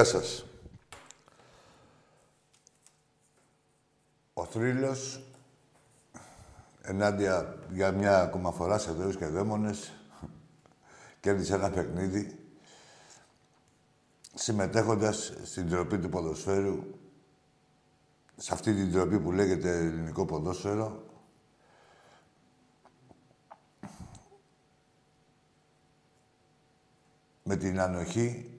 [0.00, 0.44] Γεια σας.
[4.34, 5.24] Ο θρύλος,
[6.82, 9.92] ενάντια για μια ακόμα φορά σε δέους και δαίμονες,
[11.20, 12.38] κέρδισε ένα παιχνίδι,
[14.34, 16.84] συμμετέχοντας στην τροπή του ποδοσφαίρου,
[18.36, 21.04] σε αυτή την τροπή που λέγεται ελληνικό ποδόσφαιρο,
[27.42, 28.49] με την ανοχή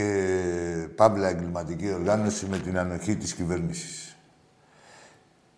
[0.00, 4.16] και παύλα εγκληματική οργάνωση με την ανοχή της κυβέρνησης.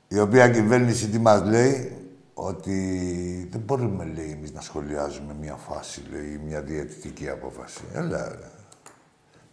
[0.09, 1.97] Η οποία κυβέρνηση τι μας λέει,
[2.35, 7.81] ότι δεν μπορούμε, λέει, εμείς να σχολιάζουμε μια φάση, λέει, μια διαιτητική απόφαση.
[7.95, 8.51] Έλα, ρε.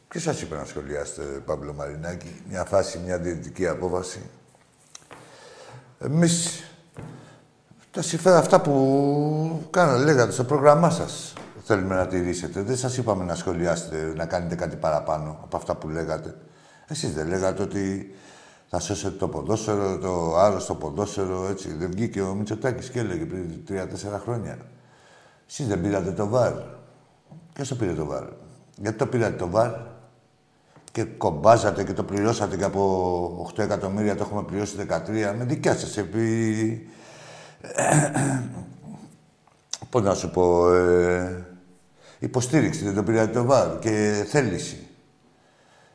[0.08, 4.22] Ποιος σας είπε να σχολιάσετε, Παύλο Μαρινάκη, μια φάση, μια διαιτητική απόφαση;
[6.00, 6.64] Εμείς
[7.92, 11.34] τα συμφέροντα αυτά που κάνατε, λέγατε στο πρόγραμμά σας
[11.74, 12.62] θέλουμε να τηρήσετε.
[12.62, 16.36] Δεν σας είπαμε να σχολιάσετε, να κάνετε κάτι παραπάνω από αυτά που λέγατε.
[16.88, 18.16] Εσείς δεν λέγατε ότι
[18.68, 21.74] θα σώσετε το ποδόσφαιρο, το άρρωστο ποδόσφαιρο, έτσι.
[21.74, 24.58] Δεν βγήκε ο Μητσοτάκης και έλεγε πριν τρία-τέσσερα χρόνια.
[25.50, 26.54] Εσείς δεν πήρατε το βάρ.
[27.54, 28.24] Ποιος το πήρε το βάρ.
[28.76, 29.72] Γιατί το πήρατε το βάρ
[30.92, 35.76] και κομπάζατε και το πληρώσατε και από 8 εκατομμύρια το έχουμε πληρώσει 13 με δικιά
[35.76, 36.88] σας επί...
[39.90, 41.44] Πώς να σου πω, ε
[42.20, 44.88] υποστήριξη, δεν το πήρατε το ΒΑΡ και θέληση.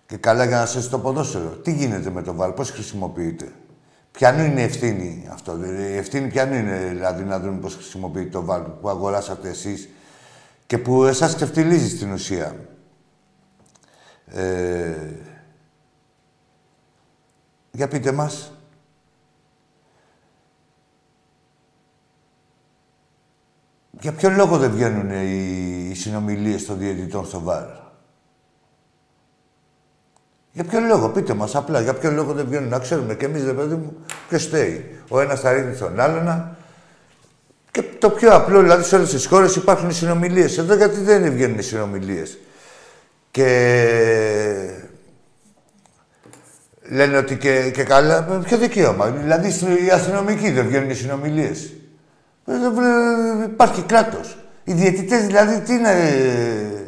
[0.06, 1.48] Και καλά για να σώσει το ποδόσφαιρο.
[1.48, 3.52] Τι γίνεται με το ΒΑΡ, πώς χρησιμοποιείται;
[4.10, 5.58] Ποιανού είναι η ευθύνη αυτό;
[5.90, 9.88] Η ευθύνη ποιανού είναι δηλαδή να δούμε πώς χρησιμοποιείται το ΒΑΡ που αγοράσατε εσείς
[10.66, 12.56] και που εσάς ξεφτιλίζει στην ουσία;
[14.26, 14.94] Ε,
[17.70, 18.53] για πείτε μας.
[24.04, 27.64] Για ποιο λόγο δεν βγαίνουν οι συνομιλίες των διαιτητών στο ΒΑΡ;
[30.52, 33.44] Για ποιο λόγο, πείτε μας απλά, για ποιο λόγο δεν βγαίνουν; Να ξέρουμε κι εμείς,
[33.44, 33.96] ρε παιδί μου,
[34.28, 34.98] ποιος στέει.
[35.08, 36.56] Ο ένας θα ρίχνει τον άλλον.
[37.70, 40.58] Και το πιο απλό, δηλαδή σε όλες τις χώρες υπάρχουν οι συνομιλίες.
[40.58, 42.38] Εδώ γιατί δεν βγαίνουν οι συνομιλίες;
[43.30, 43.48] Και
[46.88, 49.48] λένε ότι και, και καλά, ποιο δικαίωμα; Δηλαδή
[49.86, 51.72] οι αστυνομικοί δεν βγαίνουν οι συνομιλίες.
[53.44, 54.38] Υπάρχει κράτος.
[54.64, 55.90] Οι διαιτητές δηλαδή τι είναι.
[55.90, 56.82] Ε,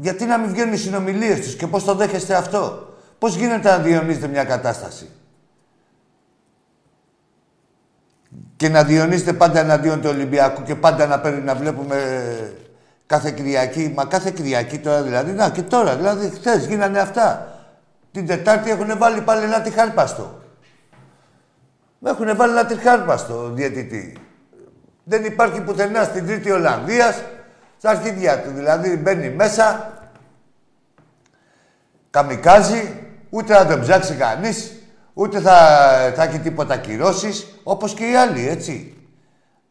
[0.00, 3.78] γιατί να μην βγαίνουν οι συνομιλίες τους και πώς το δέχεστε αυτό; Πώς γίνεται να
[3.78, 5.08] διονύσετε μια κατάσταση;
[8.56, 12.26] Και να διονύσετε πάντα εναντίον του Ολυμπιακού και πάντα να, παίρνει, να βλέπουμε
[13.06, 13.92] κάθε Κυριακή.
[13.96, 15.32] Μα κάθε Κυριακή τώρα δηλαδή.
[15.32, 17.50] Να και τώρα, δηλαδή χθες γίνανε αυτά.
[18.12, 20.40] Την Τετάρτη έχουν βάλει πάλι ένα τυχάρπαστο.
[22.06, 24.16] Με έχουν βάλει ένα τριχάρπαστο διαιτητή.
[25.04, 27.22] Δεν υπάρχει πουθενά στην Τρίτη Ολλανδίας
[27.78, 28.50] στα αρχίδια του.
[28.50, 29.92] Δηλαδή μπαίνει μέσα,
[32.10, 34.72] καμικάζει, ούτε θα τον ψάξει κανείς,
[35.14, 35.58] ούτε θα,
[36.16, 38.96] θα έχει τίποτα κυρώσεις, όπως και οι άλλοι, έτσι.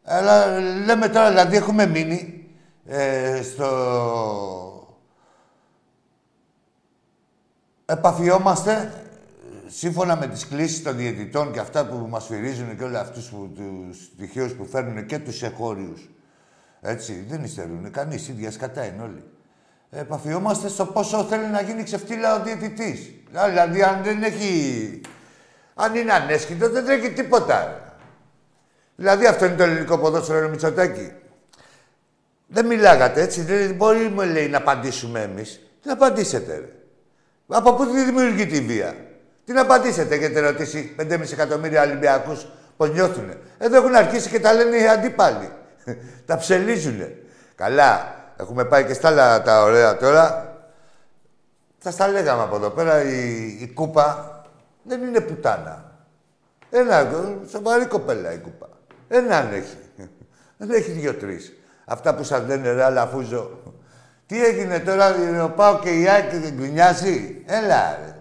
[0.04, 2.48] Αλλά λέμε τώρα, δηλαδή έχουμε μείνει
[2.86, 4.96] ε, στο...
[7.86, 8.92] Επαφιόμαστε
[9.66, 13.52] σύμφωνα με τις κλήσεις των διαιτητών και αυτά που μας φυρίζουν και όλα αυτούς που,
[13.54, 16.10] τους στοιχείους που φέρνουν και τους εχώριους,
[16.80, 17.90] έτσι, δεν υστερούν.
[17.90, 19.24] Κανείς, ίδια σκατά είναι όλοι.
[19.90, 23.10] Επαφιόμαστε στο πόσο θέλει να γίνει ξεφτύλα ο διαιτητής.
[23.30, 25.00] Δηλαδή, αν δεν έχει...
[25.74, 27.80] Αν είναι ανέσχυτο, δεν τρέχει τίποτα.
[28.96, 31.12] Δηλαδή, αυτό είναι το ελληνικό ποδόσφαιρο, Μητσοτάκη.
[32.46, 35.60] Δεν μιλάγατε έτσι, δεν μπορεί, μου λέει, να απαντήσουμε εμείς.
[35.80, 36.68] Τι να απαντήσετε, ρε.
[37.46, 38.94] Από πού τη δημιουργεί τη βία;
[39.46, 42.46] Τι να απαντήσετε, έχετε ρωτήσει 5,5 εκατομμύρια Ολυμπιακούς
[42.76, 43.30] πώς νιώθουν.
[43.58, 45.52] Εδώ έχουν αρχίσει και τα λένε οι αντίπαλοι.
[46.26, 47.16] τα ψελίζουνε.
[47.54, 50.54] Καλά, έχουμε πάει και στα άλλα τα ωραία τώρα.
[51.78, 53.02] Θα στα λέγαμε από εδώ πέρα.
[53.02, 54.30] Η, η κούπα
[54.82, 55.92] δεν είναι πουτάνα.
[56.70, 57.10] Ένα,
[57.50, 58.68] σοβαρή κοπέλα η κούπα.
[59.08, 59.76] Έναν έχει.
[60.56, 61.52] Δεν έχει δύο-τρεις.
[61.84, 63.62] Αυτά που σας λένε ρε Αλαφούζο.
[64.26, 65.14] Τι έγινε τώρα,
[65.44, 68.15] ο Πάο και η Άκη δεν γκρινιάζει; Έλα, ρε.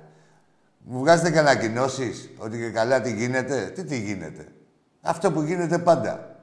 [0.88, 4.48] Μου βγάζετε και ανακοινώσεις ότι και καλά τι γίνεται; Τι τι γίνεται;
[5.02, 6.36] Αυτό που γίνεται πάντα.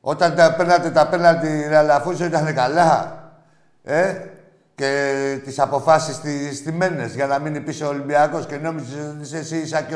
[0.00, 3.20] Όταν τα παίρνατε τα πέναλτι Ραλαφούσο ήταν καλά.
[3.82, 4.14] Ε,
[4.74, 9.38] και τις αποφάσεις τις στημένες για να μείνει πίσω ο Ολυμπιακός και νόμιζες ότι είσαι
[9.38, 9.86] εσύ ίσα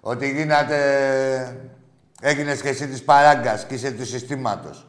[0.00, 0.76] Ότι γίνατε...
[2.20, 4.88] Έγινες και εσύ της παράγκας και είσαι του συστήματος.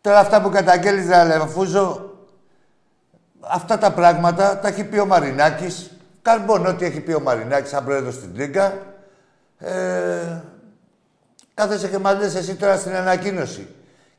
[0.00, 2.14] Τώρα αυτά που καταγγέλεις Ραλαφούζο,
[3.40, 5.90] αυτά τα πράγματα τα έχει πει ο Μαρινάκης
[6.22, 8.78] Καρμπον, ό,τι έχει πει ο Μαρινάκης σαν πρόεδρος στην Τρίγκα.
[9.58, 10.42] Ε,
[11.54, 13.68] κάθεσαι και μα εσύ τώρα στην ανακοίνωση.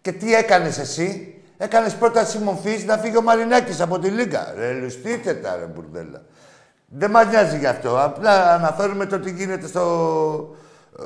[0.02, 4.54] Και τι έκανες εσύ, έκανες πρόταση μορφής να φύγει ο Μαρινάκης από τη Λίγκα.
[4.58, 6.22] Ρε, λουστείτε τα ρε μπουρδέλα.
[6.86, 8.02] Δεν μας νοιάζει γι' αυτό.
[8.02, 10.56] Απλά αναφέρουμε το τι γίνεται στο.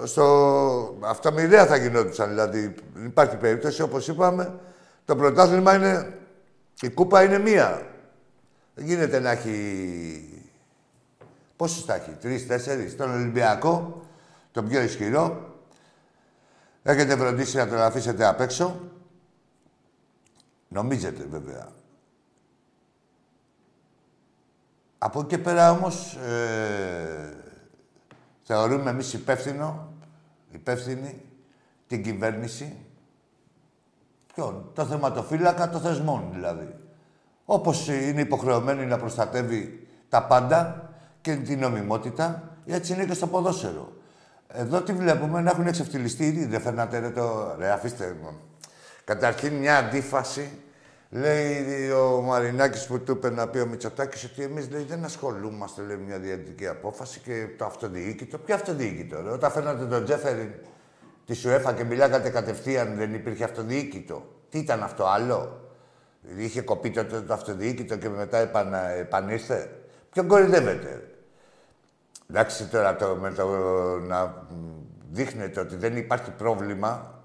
[0.03, 0.97] στο...
[1.01, 2.29] Αυτά μοιραία θα γινόντουσαν.
[2.29, 2.75] Δηλαδή,
[3.05, 4.53] υπάρχει περίπτωση, όπως είπαμε,
[5.05, 6.13] το πρωτάθλημα είναι.
[6.81, 7.81] Η κούπα είναι μία.
[8.75, 10.34] Δεν γίνεται να έχει
[11.55, 12.93] Πόσου τα έχει, τρει-τέσσερι.
[12.93, 14.01] Τον Ολυμπιακό,
[14.51, 15.53] τον πιο ισχυρό.
[16.83, 18.79] Έχετε φροντίσει να τον αφήσετε απ' έξω.
[20.67, 21.67] Νομίζετε βέβαια.
[24.97, 27.37] Από εκεί πέρα όμως ε,
[28.43, 29.93] θεωρούμε εμείς υπεύθυνο,
[30.51, 31.21] υπεύθυνη
[31.87, 32.77] την κυβέρνηση.
[34.33, 36.75] Ποιον, το θεματοφύλακα των θεσμών δηλαδή.
[37.45, 40.84] Όπως είναι υποχρεωμένη να προστατεύει τα πάντα,
[41.25, 43.93] και την νομιμότητα, έτσι είναι και στο ποδόσφαιρο.
[44.47, 46.45] Εδώ τι βλέπουμε, να έχουν εξευτελιστεί ήδη.
[46.45, 47.55] Δεν φέρνατε ρε το...
[47.57, 48.15] Ρε, αφήστε
[49.03, 50.49] Καταρχήν μια αντίφαση.
[51.09, 55.81] Λέει ο Μαρινάκης που του είπε να πει ο Μητσοτάκης ότι εμείς λέει, δεν ασχολούμαστε
[55.81, 58.37] λέει, μια διαιτητική απόφαση και το αυτοδιοίκητο.
[58.37, 59.29] Ποιο αυτοδιοίκητο, ρε.
[59.29, 60.51] Όταν φέρνατε τον Τζέφεριν
[61.25, 65.59] της Σουέφα και μιλάγατε κατευθείαν, δεν υπήρχε αυτοδιοίκητο; Τι ήταν αυτό άλλο;
[66.37, 68.37] Είχε κοπεί το, το, αυτοδιοίκητο και μετά
[68.99, 69.69] επανήρθε.
[70.11, 71.14] Ποιον κορυδεύετε;
[72.29, 73.47] Εντάξει τώρα το, με το
[74.07, 74.47] να
[75.11, 77.21] δείχνετε ότι δεν υπάρχει πρόβλημα,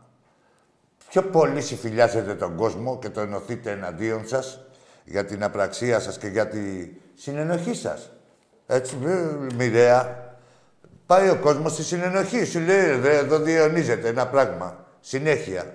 [1.08, 4.60] πιο πολύ συμφιλιάζετε τον κόσμο και το ενωθείτε εναντίον σας
[5.04, 8.10] για την απραξία σας και για τη συνενοχή σας.
[8.66, 8.96] Έτσι,
[9.56, 10.28] μοιραία.
[11.06, 12.44] Πάει ο κόσμος στη συνενοχή.
[12.44, 14.86] Σου λέει, εδώ διαιωνίζεται ένα πράγμα.
[15.00, 15.74] Συνέχεια.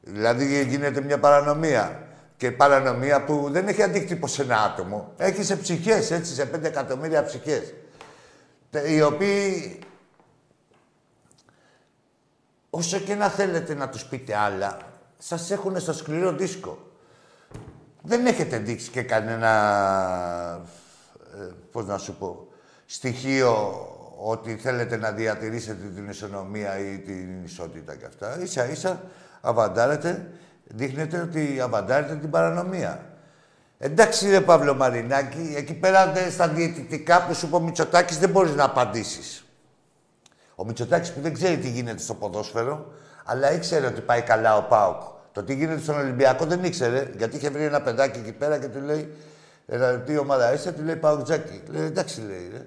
[0.00, 2.02] Δηλαδή γίνεται μια παρανομία.
[2.36, 5.12] Και παρανομία που δεν έχει αντίκτυπο σε ένα άτομο.
[5.16, 7.74] Έχεις σε ψυχές, έτσι, σε πέντε εκατομμύρια ψυχές
[8.80, 9.78] οι οποίοι
[12.70, 14.76] όσο και να θέλετε να τους πείτε άλλα,
[15.18, 16.90] σας έχουν στο σκληρό δίσκο.
[18.02, 19.50] Δεν έχετε δείξει και κανένα,
[21.34, 22.48] ε, πώς να σου πω,
[22.86, 23.86] στοιχείο
[24.22, 28.40] ότι θέλετε να διατηρήσετε την ισονομία ή την ισότητα και αυτά.
[28.40, 29.02] Ίσα ίσα
[29.40, 30.30] αβαντάρετε,
[30.64, 33.13] δείχνετε ότι αβαντάρετε την παρανομία.
[33.86, 38.54] Εντάξει, ρε Παύλο Μαρινάκη, εκεί πέρα στα διαιτητικά που σου είπε ο Μητσοτάκης δεν μπορείς
[38.54, 39.44] να απαντήσεις.
[40.54, 42.92] Ο Μητσοτάκης που δεν ξέρει τι γίνεται στο ποδόσφαιρο,
[43.24, 45.02] αλλά ήξερε ότι πάει καλά ο Πάουκ.
[45.32, 48.66] Το τι γίνεται στον Ολυμπιακό δεν ήξερε, γιατί είχε βρει ένα παιδάκι εκεί πέρα και
[48.66, 49.14] του λέει
[49.66, 51.62] «Ε, τι ομάδα είσαι, του λέει Πάουκ Τζάκι.
[51.68, 52.50] Λέει εντάξει, λέει.
[52.52, 52.66] Ρε.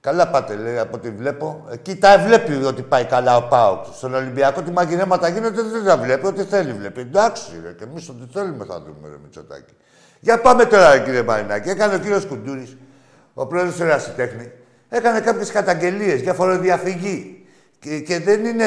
[0.00, 1.66] Καλά πάτε, λέει, από ό,τι βλέπω.
[1.70, 3.84] Εκεί τα βλέπει ότι πάει καλά ο Πάουκ.
[3.92, 7.00] Στον Ολυμπιακό τι μαγειρέματα γίνονται δεν τα βλέπει, ό,τι θέλει βλέπει.
[7.00, 9.72] Εντάξει, ρε, και εμείς ό,τι θέλουμε θα δούμε, ρε Μητσοτάκη.
[10.26, 11.68] Για πάμε τώρα, κύριε Μαρινάκη.
[11.68, 12.78] Έκανε ο κύριος Κουντούρη,
[13.34, 14.50] ο πρόεδρος του Ερασιτέχνη,
[14.88, 17.46] έκανε κάποιες καταγγελίες για φοροδιαφυγή.
[17.78, 18.66] Και, και δεν είναι.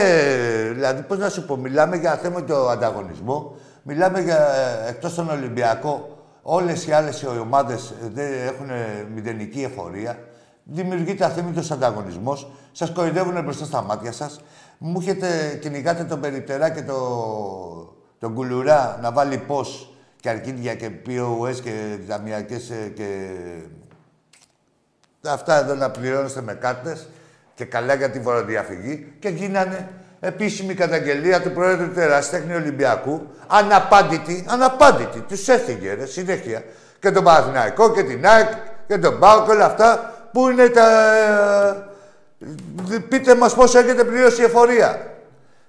[0.74, 4.38] Δηλαδή, πώς να σου πω, μιλάμε για θέμα του ανταγωνισμό, μιλάμε για
[4.86, 6.18] ε, εκτός τον Ολυμπιακό.
[6.42, 8.70] Όλες οι άλλες ομάδες δεν έχουν
[9.14, 10.18] μηδενική εφορία.
[10.64, 12.52] Δημιουργείται αθέμητο ανταγωνισμός.
[12.72, 14.42] Σας κορυδεύουν μπροστά στα μάτια σας.
[14.78, 16.98] Μου έχετε κυνηγάτε τον Περιπτερά και τον,
[18.20, 19.89] τον Κουλουρά να βάλει πώς
[20.20, 23.28] και αρκίδια και POS και ταμιακές ε, και
[25.28, 27.08] Αυτά εδώ να πληρώνεστε με κάρτες
[27.56, 33.28] και καλά για τη φοροδιαφυγή και γίνανε επίσημη καταγγελία του Πρόεδρου του Εραστέχνη Ολυμπιακού.
[33.48, 35.20] Αναπάντητη, αναπάντητη.
[35.20, 36.64] Του έφυγε ρε, συνέχεια.
[37.00, 38.50] Και τον Παναθηναϊκό και την ΑΕΚ
[38.88, 41.16] και τον ΠΑΟ και όλα αυτά που είναι τα.
[42.92, 45.14] Ε, πείτε μας πώς έχετε πληρώσει η εφορία.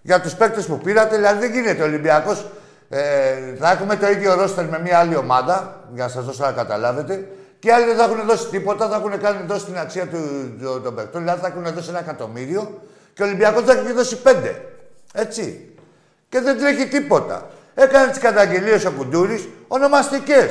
[0.03, 2.47] Για τους παίκτες που πήρατε, δηλαδή δεν γίνεται ο Ολυμπιακός.
[2.93, 6.53] Ε, θα έχουμε το ίδιο ρόστερ με μια άλλη ομάδα, για να σας δώσω να
[6.53, 7.29] καταλάβετε.
[7.59, 10.19] Και άλλοι δεν θα έχουν δώσει τίποτα, θα έχουν κάνει δώσει την αξία του,
[10.83, 11.21] των παιχτών.
[11.21, 12.81] Δηλαδή θα έχουν δώσει ένα εκατομμύριο
[13.15, 14.65] και ο Ολυμπιακός θα έχει δώσει πέντε.
[15.13, 15.75] Έτσι.
[16.29, 17.47] Και δεν τρέχει τίποτα.
[17.75, 20.51] Έκανε τις καταγγελίες ο Κουντούρης ονομαστικές.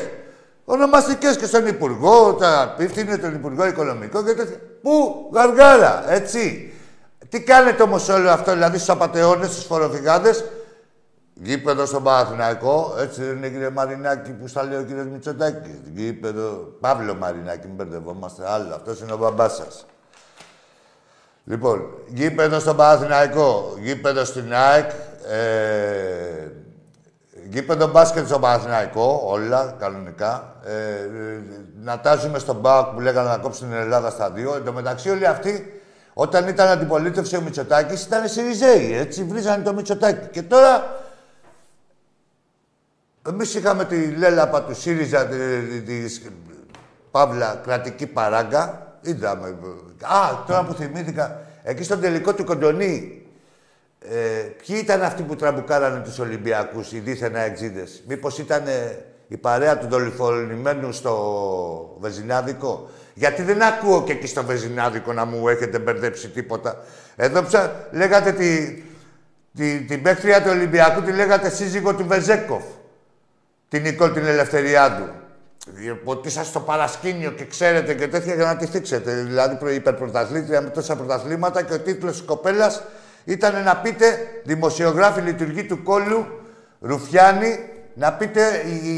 [0.66, 4.58] Ονομαστικές και στον Υπουργό, τα είναι τον Υπουργό Οικονομικό και τέτοια.
[4.82, 6.74] Πού, γαργάρα, έτσι.
[7.30, 10.46] Τι κάνετε όμως όλο αυτό, δηλαδή στους απαταιώνες, στους φοροφυγάδες,
[11.42, 15.76] Γήπεδο στον Παναθηναϊκό, έτσι δεν είναι κύριε Μαρινάκη που στα λέει ο κύριος Μητσοτάκης.
[15.94, 18.44] Γήπεδο, Παύλο Μαρινάκη, μην μπερδευόμαστε.
[18.50, 19.86] Άλλο, αυτός είναι ο μπαμπάς σας.
[21.44, 24.90] Λοιπόν, γήπεδο στον Παναθηναϊκό, γήπεδο στην ΑΕΚ,
[25.30, 26.48] ε,
[27.50, 30.56] γήπεδο μπάσκετ στον Παναθηναϊκό, όλα κανονικά.
[30.66, 30.74] Ε,
[31.82, 34.56] να τάζουμε στον ΠΑΟΚ που λέγανε να κόψουν την Ελλάδα στα δύο.
[34.56, 35.82] Εν τω μεταξύ όλοι αυτοί,
[36.14, 40.28] όταν ήταν αντιπολίτευση ο Μητσοτάκης, ήταν Σιριζέοι, έτσι, βρίζανε το Μητσοτάκη.
[40.28, 40.84] Και τώρα
[43.30, 45.38] Εμείς είχαμε τη λαίλαπα του ΣΥΡΙΖΑ, τη,
[45.82, 46.20] τη,
[47.12, 48.94] Παύλα, κρατική παράγκα.
[49.02, 49.48] Είδαμε.
[50.02, 53.26] Α, τώρα που θυμήθηκα, εκεί στο τελικό του Κοντονή,
[54.00, 54.16] ε,
[54.66, 58.04] ποιοι ήταν αυτοί που τραμπουκάρανε τους Ολυμπιακούς, οι δήθεν αεκτζήδες.
[58.08, 58.64] Μήπως ήταν
[59.28, 65.48] η παρέα του δολοφονημένου στο βενζινάδικο; Γιατί δεν ακούω και εκεί στο βενζινάδικο να μου
[65.48, 66.78] έχετε μπερδέψει τίποτα.
[67.16, 67.88] Εδώ ψα...
[67.92, 68.84] λέγατε τη,
[69.56, 72.64] τη, την παίκτρια του Ολυμπιακού, τη λέγατε σύζυγο του Βεζέκοφ
[73.70, 75.10] την Νικόλ την Ελευθεριάδου.
[76.04, 79.14] Ότι είσαστε στο παρασκήνιο και ξέρετε και τέτοια για να τη θίξετε.
[79.14, 82.84] Δηλαδή υπερπρωταθλήτρια με τόσα πρωταθλήματα και ο τίτλος της κοπέλας
[83.26, 86.26] ήταν να πείτε δημοσιογράφη λειτουργή του κόλλου
[86.80, 87.60] Ρουφιάνη
[87.94, 88.96] να πείτε η,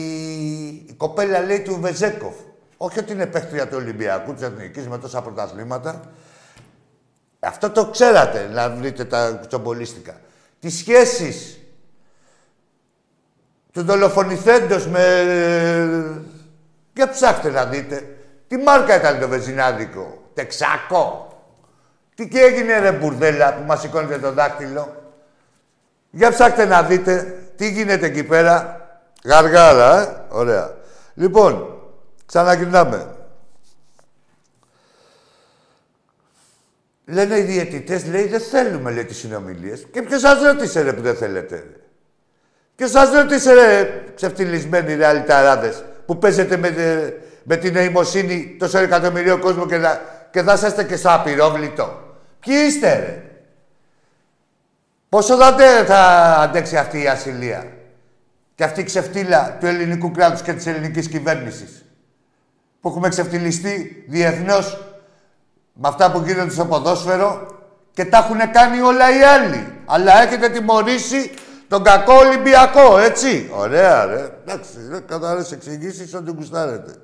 [0.87, 2.33] η κοπέλα λέει του Βεζέκοφ.
[2.77, 6.01] Όχι ότι είναι παίχτρια του Ολυμπιακού, της Εθνικής με τόσα πρωταθλήματα.
[7.39, 10.21] Αυτό το ξέρατε να βρείτε τα κουτσομπολίστικα.
[10.59, 11.60] Τις σχέσεις
[13.73, 15.03] του δολοφονηθέντος με...
[16.93, 18.17] Για ψάχτε να δείτε.
[18.47, 20.29] Τι μάρκα ήταν το βεζινάδικο.
[20.33, 21.27] Τεξάκο.
[22.15, 24.95] Τι και έγινε ρε μπουρδέλα που μας σηκώνετε το δάκτυλο.
[26.09, 28.81] Για ψάχτε να δείτε τι γίνεται εκεί πέρα.
[29.23, 30.21] Γαργάρα, ε.
[30.29, 30.75] Ωραία.
[31.13, 31.79] Λοιπόν,
[32.25, 33.15] ξαναγυρνάμε.
[37.05, 39.87] Λένε οι διαιτητές, λέει, δεν θέλουμε, λέει, τις συνομιλίες.
[39.91, 41.65] Και ποιος σας ρώτησε, ρε, που δεν θέλετε;
[42.81, 46.69] Και σας ρωτήσε, ρε, ξεφτυλισμένοι ρεαλιταράδες, που παίζετε με,
[47.43, 51.99] με την νοημοσύνη τόσο εκατομμυρίων κόσμο και, θα, και θα είσαστε και στο απειρόβλητο.
[52.39, 53.23] Ποιοι είστε, ρε;
[55.09, 55.99] Πόσο θα, θα
[56.39, 57.67] αντέξει αυτή η ασυλία
[58.55, 61.85] και αυτή η ξεφτύλα του ελληνικού κράτους και της ελληνικής κυβέρνησης
[62.81, 64.95] που έχουμε ξεφτυλιστεί διεθνώς
[65.73, 67.47] με αυτά που γίνονται στο ποδόσφαιρο
[67.93, 69.67] και τα έχουν κάνει όλα οι άλλοι.
[69.85, 71.31] Αλλά έχετε τιμωρήσει
[71.71, 73.49] τον κακό Ολυμπιακό, έτσι.
[73.53, 74.39] Ωραία, ρε.
[74.41, 76.95] Εντάξει, ρε, κατάλαβες εξηγήσεις ό,τι γουστάρετε.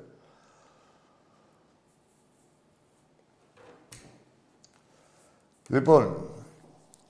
[5.67, 6.29] Λοιπόν,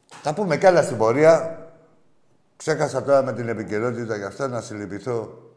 [0.10, 1.66] θα πούμε κι άλλα στην πορεία.
[2.58, 5.52] Ξέχασα τώρα με την επικαιρότητα για αυτά να συλληπιθώ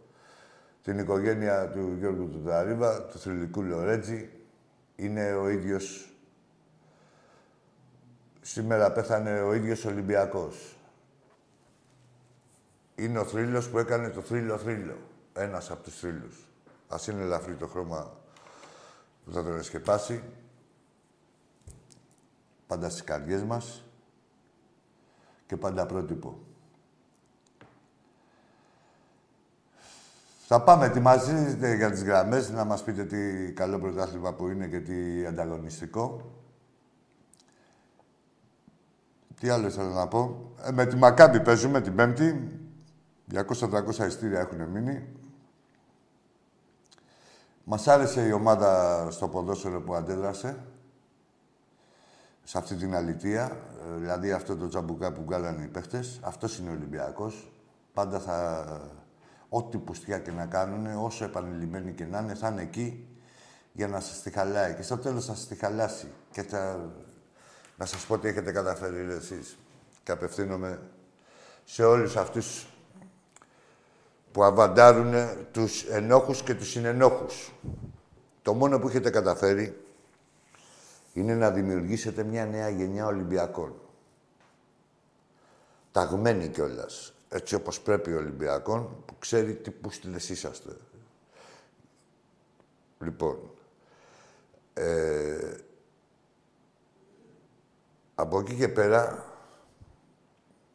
[0.82, 4.30] την οικογένεια του Γιώργου του Ταρίβα, του θρηλυκού Λορέτζη.
[4.96, 6.10] Είναι ο ίδιος...
[8.40, 10.74] Σήμερα πέθανε ο ίδιος Ολυμπιακός.
[13.00, 14.96] Είναι ο θρύλος που έκανε το θρύλο θρύλο.
[15.32, 16.48] Ένας από τους θρύλους.
[16.88, 18.16] Ας είναι ελαφρύ το χρώμα
[19.24, 20.22] που θα τον εσκεπάσει.
[22.66, 23.84] Πάντα στις καρδιές μας
[25.46, 26.38] και πάντα πρότυπο.
[30.46, 34.80] Θα πάμε, ετοιμαζείτε για τις γραμμές, να μας πείτε τι καλό πρωτάθλημα που είναι και
[34.80, 36.30] τι ανταγωνιστικό.
[39.40, 40.52] Τι άλλο ήθελα να πω.
[40.62, 42.59] Ε, με τη Μακάμπη παίζουμε την Πέμπτη.
[43.32, 45.08] 200-300 ειστήρια έχουν μείνει.
[47.64, 50.64] Μας άρεσε η ομάδα στο ποδόσφαιρο που αντέδρασε.
[52.44, 53.56] Σε αυτή την αλητεία.
[53.96, 56.20] Δηλαδή αυτό το τζαμπουκά που βγάλανε οι παίχτες.
[56.22, 57.52] Αυτός είναι ο Ολυμπιακός.
[57.92, 58.64] Πάντα θα...
[59.48, 63.08] Ό,τι πουστιά και να κάνουν, όσο επανειλημμένοι και να είναι, θα είναι εκεί
[63.72, 64.74] για να σας τη χαλάει.
[64.74, 66.12] Και στο τέλος θα σας τη χαλάσει.
[66.30, 66.90] Και θα...
[67.76, 69.58] να σας πω τι έχετε καταφέρει εσείς.
[70.02, 70.80] Και απευθύνομαι
[71.64, 72.69] σε όλους αυτούς
[74.32, 75.14] που αβαντάρουν
[75.52, 77.52] τους ενόχους και τους συνενόχους.
[78.42, 79.84] Το μόνο που έχετε καταφέρει
[81.12, 83.74] είναι να δημιουργήσετε μια νέα γενιά Ολυμπιακών.
[85.92, 87.12] Ταγμένη κιόλας.
[87.28, 90.76] Έτσι όπως πρέπει Ολυμπιακών, που ξέρει τι πούστιλες είσαστε.
[92.98, 93.38] Λοιπόν,
[94.74, 95.56] ε,
[98.14, 99.24] από εκεί και πέρα,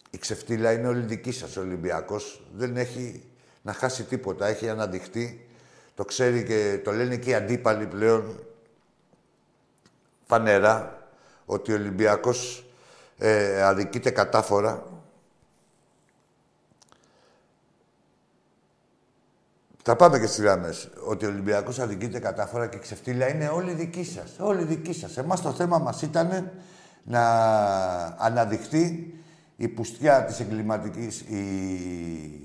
[0.09, 1.57] η ξεφτύλα είναι όλη δική σας.
[1.57, 3.23] Ο Ολυμπιακός δεν έχει
[3.65, 4.47] να χάσει τίποτα.
[4.47, 5.47] Έχει αναδειχθεί.
[5.95, 8.39] Το ξέρει και το λένε και οι αντίπαλοι πλέον
[10.25, 11.07] φανερά
[11.45, 12.65] ότι ο Ολυμπιακός
[13.17, 14.83] ε, αδικείται κατάφορα.
[19.83, 20.89] Θα πάμε και στις γραμμές.
[21.05, 24.35] Ότι ο Ολυμπιακός αδικείται κατάφορα και ξεφτύλα είναι όλοι δικοί σας.
[24.39, 25.17] Όλοι δικοί σας.
[25.17, 26.51] Εμάς το θέμα μας ήταν
[27.03, 27.23] να
[28.17, 29.13] αναδειχθεί
[29.55, 32.44] η πουστιά της εγκληματικής, η...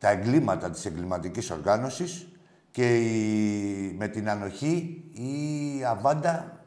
[0.00, 2.28] τα εγκλήματα της εγκληματικής οργάνωσης
[2.70, 3.94] και η...
[3.98, 6.60] με την ανοχή η αβάντα,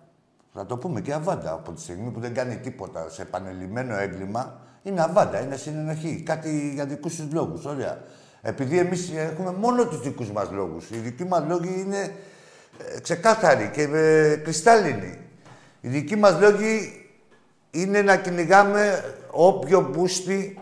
[0.53, 4.61] θα το πούμε και αβάντα, από τη στιγμή που δεν κάνει τίποτα σε επανελειμμένο έγκλημα,
[4.83, 6.23] είναι αβάντα, είναι συνενοχή.
[6.25, 8.01] Κάτι για δικούς τους λόγους, ωραία.
[8.41, 10.89] Επειδή εμείς έχουμε μόνο τους δικούς μας λόγους.
[10.89, 12.13] Οι δικοί μας λόγοι είναι
[12.95, 15.17] ε, ξεκάθαροι και ε, κρυστάλλινοι.
[15.81, 17.05] Οι δικοί μας λόγοι
[17.71, 20.57] είναι να κυνηγάμε όποιο μπούστι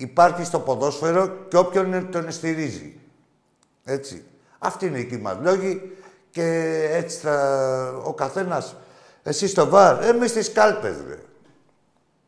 [0.00, 3.00] υπάρχει στο ποδόσφαιρο και όποιον τον στηρίζει.
[3.84, 4.24] Έτσι.
[4.58, 5.96] Αυτή είναι η δική μας λόγη
[6.30, 6.46] και
[6.92, 8.00] έτσι θα...
[8.04, 8.76] ο καθένας...
[9.22, 11.18] Εσύ στο βαρ, εμείς στις κάλπες, ρε.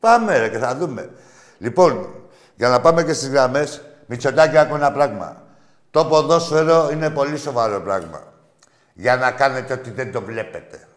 [0.00, 1.11] Πάμε, ρε, και θα δούμε.
[1.59, 2.14] Λοιπόν,
[2.55, 5.43] για να πάμε και στις γραμμές, Μητσοτάκη, άκου ένα πράγμα.
[5.91, 8.33] Το ποδόσφαιρο είναι πολύ σοβαρό πράγμα.
[8.93, 10.88] Για να κάνετε ότι δεν το βλέπετε.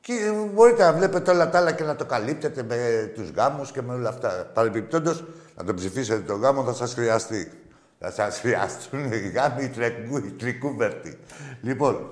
[0.00, 0.12] Και
[0.54, 3.92] μπορείτε να βλέπετε όλα τα άλλα και να το καλύπτετε με τους γάμους και με
[3.94, 4.50] όλα αυτά.
[4.54, 5.24] Παρεμπιπτόντως,
[5.60, 7.52] να το ψηφίσετε το γάμο θα σας χρειαστεί.
[7.98, 11.18] Θα σας χρειαστούν οι γάμοι, οι, οι τρικούβερτοι.
[11.60, 12.10] Λοιπόν,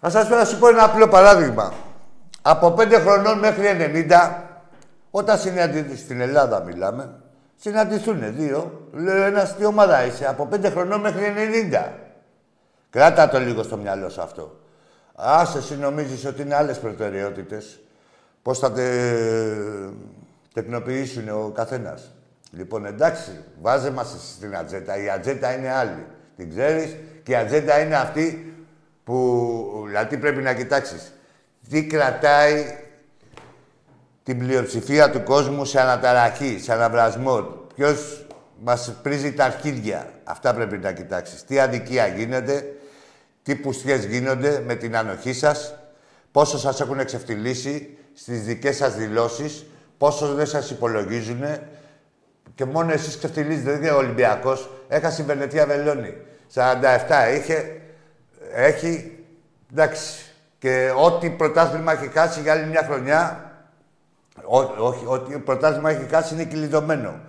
[0.00, 1.72] θα σας σου πω ένα απλό παράδειγμα.
[2.42, 3.64] Από 5 χρονών μέχρι
[4.10, 4.34] 90,
[5.10, 7.20] όταν συναντηθούν στην Ελλάδα μιλάμε,
[7.56, 8.88] συναντηθούν δύο.
[8.92, 11.22] Λέω ένα τι ομάδα είσαι, από 5 χρονών μέχρι
[11.72, 11.92] 90.
[12.90, 14.60] Κράτα το λίγο στο μυαλό σου αυτό.
[15.14, 17.80] Άσε, εσύ νομίζεις ότι είναι άλλες προτεραιότητες.
[18.42, 19.12] Πώς θα τε...
[20.52, 22.15] τεκνοποιήσουν ο καθένας.
[22.56, 25.02] Λοιπόν, εντάξει, βάζε μας στην ατζέτα.
[25.02, 26.06] Η ατζέτα είναι άλλη.
[26.36, 28.54] Την ξέρεις και η ατζέτα είναι αυτή
[29.04, 31.12] που δηλαδή πρέπει να κοιτάξεις.
[31.70, 32.78] Τι κρατάει
[34.22, 37.42] την πλειοψηφία του κόσμου σε αναταραχή, σε αναβρασμό;
[37.74, 38.26] Ποιος
[38.62, 41.44] μας πρίζει τα αρχίδια; Αυτά πρέπει να κοιτάξεις.
[41.44, 42.76] Τι αδικία γίνεται,
[43.42, 45.74] τι πουστιές γίνονται με την ανοχή σας,
[46.32, 49.66] πόσο σας έχουν εξεφτυλίσει στις δικές σας δηλώσεις,
[49.98, 51.42] πόσο δεν σας υπολογίζουν
[52.54, 53.70] και μόνο εσείς ξεφτυλίζετε.
[53.70, 56.14] Δηλαδή ο Ολυμπιακός έχασε η Βενετία Βελόνη.
[56.54, 56.62] 47
[57.36, 57.80] είχε,
[58.54, 59.18] έχει,
[59.72, 60.24] εντάξει.
[60.58, 63.50] Και ό,τι πρωτάθλημα έχει χάσει για άλλη μια χρονιά,
[64.44, 67.20] ό, όχι, ό,τι πρωτάθλημα έχει χάσει είναι κυλιδωμένο.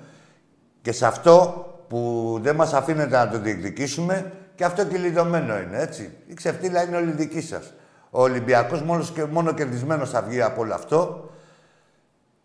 [0.82, 6.12] Και σε αυτό που δεν μας αφήνεται να το διεκδικήσουμε, και αυτό κυλιδωμένο είναι, έτσι.
[6.28, 7.74] Η ξεφτύλα είναι όλη δική σας.
[8.10, 11.30] Ο Ολυμπιακός μόνο, και, μόνο κερδισμένος θα βγει από όλο αυτό.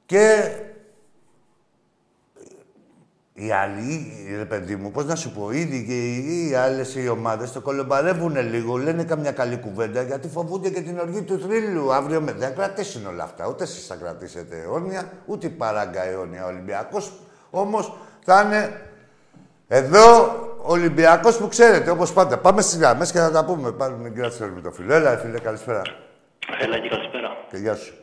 [0.07, 0.51] Και
[3.35, 7.53] οι άλλοι, ρε παιδί μου, πώς να σου πω, ήδη και οι άλλες οι ομάδες
[7.53, 11.93] το κολομπαρεύουν λίγο, λένε καμιά καλή κουβέντα, γιατί φοβούνται και την οργή του θρύλου.
[11.93, 13.49] Αύριο με δεν κρατήσουν όλα αυτά.
[13.49, 17.13] Ούτε εσείς θα κρατήσετε αιώνια, ούτε παράγκα αιώνια ο Ολυμπιακός.
[17.51, 17.93] Όμως
[18.25, 18.81] θα είναι
[19.69, 20.25] εδώ
[20.63, 22.39] ο Ολυμπιακός που ξέρετε, όπως πάντα.
[22.39, 23.73] Πάμε στις γραμμές και θα τα πούμε.
[23.73, 24.95] Πάμε την κυρία με το φίλο.
[24.95, 25.83] Έλα, φίλε, καλησπέρα.
[26.61, 27.29] Έλα και καλησπέρα.
[27.51, 27.95] Και γεια σου.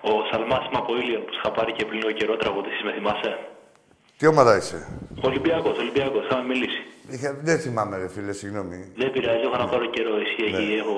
[0.00, 3.30] Ο Σαλμάς είμαι από Ήλιο που είχα πάρει και πριν λίγο καιρό τραγουδίσει, με θυμάσαι;
[4.18, 4.78] Τι ομάδα είσαι;
[5.28, 6.82] Ολυμπιακός, Ολυμπιακός, θα με μιλήσει.
[7.12, 8.92] Είχε, δεν θυμάμαι, ρε φίλε, συγγνώμη.
[8.96, 10.14] Δεν πειράζει, έχω να πάρω καιρό.
[10.24, 10.48] Εσύ ναι.
[10.48, 10.96] εκεί έχω,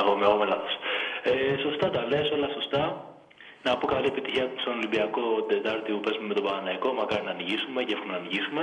[0.00, 0.70] έχω με όμω λάθο.
[1.30, 1.32] Ε,
[1.64, 2.82] σωστά τα λες, όλα σωστά.
[3.64, 6.88] Να πω καλή επιτυχία στον Ολυμπιακό Τετάρτη που παίζουμε με τον Παναναϊκό.
[7.00, 8.62] Μακάρι να ανοιγήσουμε και έχουμε να ανοιγήσουμε.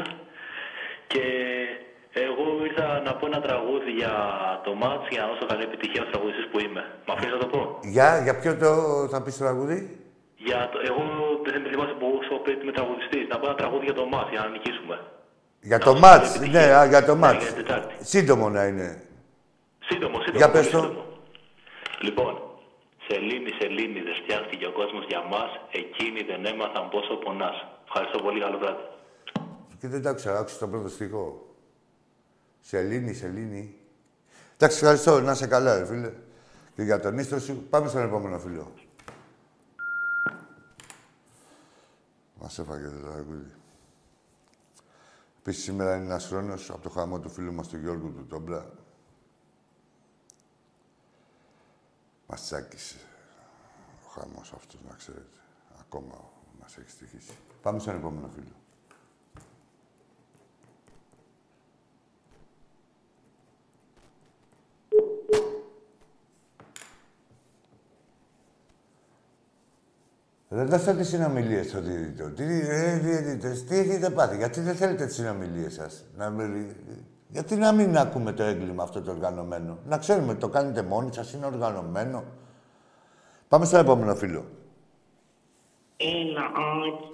[1.11, 1.23] Και
[2.25, 4.13] εγώ ήρθα να πω ένα τραγούδι για
[4.65, 6.83] το μάτς για να δώσω καλή επιτυχία στους τραγουδιστής που είμαι.
[7.05, 7.61] Μ' αφήνεις να το πω;
[7.95, 8.71] Για, για ποιο το
[9.11, 9.77] θα πεις το τραγούδι;
[10.47, 11.03] Για το, εγώ
[11.45, 12.07] δεν με θυμάσαι που
[12.45, 13.27] σου πει είμαι τραγουδιστής.
[13.27, 14.95] Να πω ένα τραγούδι για το μάτς για να νικήσουμε.
[15.61, 17.55] Για το μάτς, ναι, για το μάτς.
[17.55, 19.01] Ναι, σύντομο να είναι.
[19.79, 20.37] Σύντομο, σύντομο.
[20.37, 21.05] Για πες το.
[22.01, 22.33] Λοιπόν,
[23.07, 27.57] Σελήνη, Σελήνη, δεν φτιάχτηκε ο κόσμος για μας, εκείνοι δεν έμαθαν πόσο πονάς.
[27.87, 28.83] Ευχαριστώ πολύ, καλό βράδυ.
[29.79, 31.23] Και δεν τα άκουσα, άκουσα τον πρώτο στίχο.
[32.59, 33.75] Σελήνη, Σελήνη.
[34.53, 35.19] Εντάξει, ευχαριστώ.
[35.19, 36.11] Να είσαι καλά, ρε φίλε.
[36.75, 38.73] Και για τον ίστρο σου, πάμε στον επόμενο φίλο.
[42.39, 43.53] Μας έφαγε το τραγούδι.
[45.39, 48.71] Επίσης, σήμερα είναι ένας χρόνος από το χαμό του φίλου μας του Γιώργου του Τόμπλα.
[52.27, 52.97] Μας τσάκισε
[54.05, 55.39] ο χαμός αυτός, να ξέρετε.
[55.79, 57.37] Ακόμα μας έχει στοιχήσει.
[57.61, 58.64] Πάμε στον επόμενο φίλο.
[70.49, 72.29] Δεν δώσατε τις συνομιλίες στο διαιτητό.
[72.29, 76.33] Τι, ε, διαιτητές, τι έχετε πάθει, γιατί δεν θέλετε τις συνομιλίες σας; Να,
[77.27, 81.13] γιατί να μην ακούμε το έγκλημα αυτό το οργανωμένο; Να ξέρουμε ότι το κάνετε μόνοι
[81.13, 82.23] σας, είναι οργανωμένο.
[83.47, 84.45] Πάμε στο επόμενο φίλο.
[85.97, 86.41] Έλα,
[86.81, 87.09] όχι.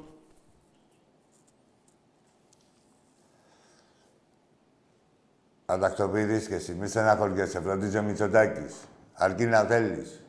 [5.66, 6.74] Αντακτοποιηθείς και εσύ.
[6.74, 7.60] Μη στεναχωριέσαι.
[7.62, 8.76] Φροντίζει ο Μητσοτάκης.
[9.14, 10.24] Αρκεί να θέλεις.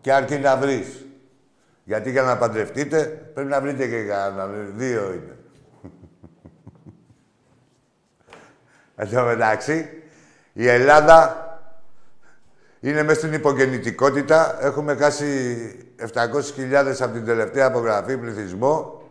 [0.00, 1.03] Και αρκεί να βρεις.
[1.84, 4.46] Γιατί για να παντρευτείτε πρέπει να βρείτε και κανένα.
[4.76, 5.36] Δύο είναι.
[8.96, 9.88] Εν τω μεταξύ,
[10.52, 11.38] η Ελλάδα
[12.80, 14.58] είναι μέσα στην υπογεννητικότητα.
[14.60, 15.26] Έχουμε χάσει
[16.00, 19.02] 700.000 από την τελευταία απογραφή πληθυσμό.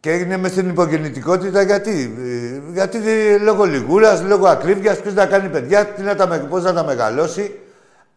[0.00, 2.16] Και είναι μέσα στην υπογεννητικότητα γιατί.
[2.18, 2.98] Ε, γιατί
[3.38, 7.58] λόγω λιγούρας, λόγω ακρίβειας, ποιος να κάνει παιδιά, τι να τα, πώς να τα μεγαλώσει.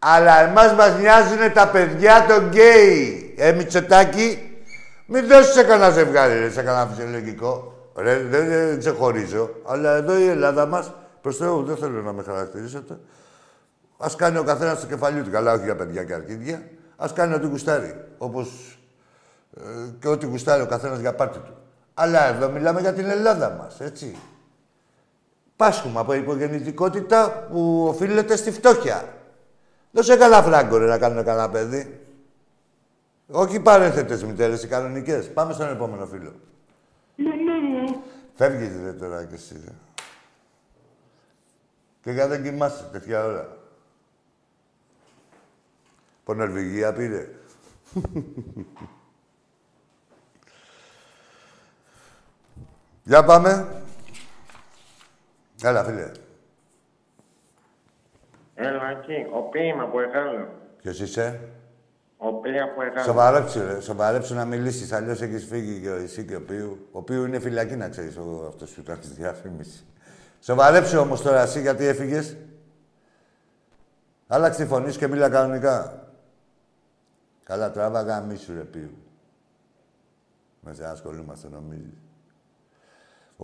[0.06, 3.34] Αλλά εμάς μας νοιάζουν τα παιδιά των γκέι.
[3.38, 4.60] Ε, Μητσοτάκη,
[5.06, 7.74] μην δώσεις σε κανένα ζευγάρι, ρε, σε κανένα φυσιολογικό.
[7.96, 9.50] Ρε, δεν, δεν ξεχωρίζω.
[9.66, 12.98] Αλλά εδώ η Ελλάδα μας, προς Θεού, δεν θέλω να με χαρακτηρίσετε.
[13.98, 15.32] Ας κάνει ο καθένας το κεφαλιού του.
[15.32, 16.64] Καλά, όχι για παιδιά και αρκίδια.
[16.96, 17.96] Ας κάνει ό,τι γουστάρει.
[18.18, 18.78] Όπως
[19.58, 19.62] ε,
[20.00, 21.54] και ό,τι γουστάρει ο καθένας για πάρτι του.
[21.94, 24.16] Αλλά εδώ μιλάμε για την Ελλάδα μας, έτσι.
[25.56, 29.04] Πάσχουμε από υπογεννητικότητα που οφείλεται στη φτώχεια.
[29.96, 32.00] Δώσε καλά φράγκο, ρε, να κάνουμε καλά παιδί.
[33.28, 35.34] Όχι παρένθετες μητέρες, οι κανονικές.
[35.34, 36.34] Πάμε στον επόμενο φίλο.
[37.16, 37.98] Ναι, ναι, ναι.
[38.36, 39.72] Φεύγεις, ρε, τώρα κι εσύ, ρε.
[42.02, 43.58] Και για δεν κοιμάσαι τέτοια ώρα.
[46.22, 47.30] Από Νορβηγία πήρε.
[53.04, 53.84] Για πάμε.
[55.62, 56.12] Έλα, φίλε.
[58.56, 60.48] Έλα εκεί, ο ποίημα που εγάλω.
[60.78, 61.40] Ποιος είσαι;
[62.18, 63.04] Ο ποίημα που εγάλω.
[63.04, 63.80] Σοβαρέψου, ρε.
[63.82, 64.92] Σοβαρέψου να μιλήσεις.
[64.92, 66.88] Αλλιώς έχεις φύγει και εσύ και ο Πίου.
[66.92, 69.86] Ο Πίου είναι φυλακή, να ξέρεις, ο, αυτός που ήταν στη διαφήμιση.
[70.40, 72.38] Σοβαρέψου όμως τώρα εσύ, γιατί έφυγες.
[74.28, 76.08] Άλλαξε τη φωνή σου και μίλα κανονικά.
[77.44, 78.98] Καλά, τράβα γαμίσου, ρε Πίου.
[80.60, 82.03] Μέσα ασχολούμαστε, νομίζεις.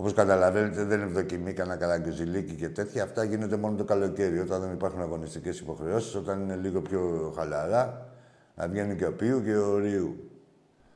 [0.00, 3.02] Όπως καταλαβαίνετε, δεν είναι δοκιμή, κανένα καραγκιουζιλίκι και τέτοια.
[3.02, 8.12] Αυτά γίνονται μόνο το καλοκαίρι, όταν δεν υπάρχουν αγωνιστικές υποχρεώσεις, όταν είναι λίγο πιο χαλαρά.
[8.54, 10.30] Να βγαίνει και ο Πίου και ο Ρίου.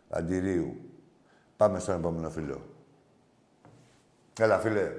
[0.09, 0.77] Αντιρίου.
[1.57, 2.63] Πάμε στον επόμενο φίλο.
[4.39, 4.93] Έλα, φίλε.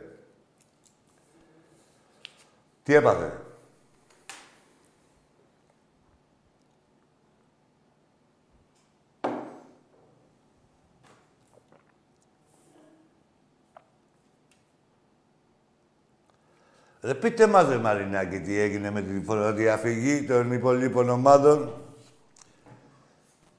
[2.84, 3.34] Τι έπαθε;
[17.06, 21.74] Ρε πείτε μας, ρε Μαρινάκη, τι έγινε με τη φοροδιαφυγή των υπολείπων ομάδων.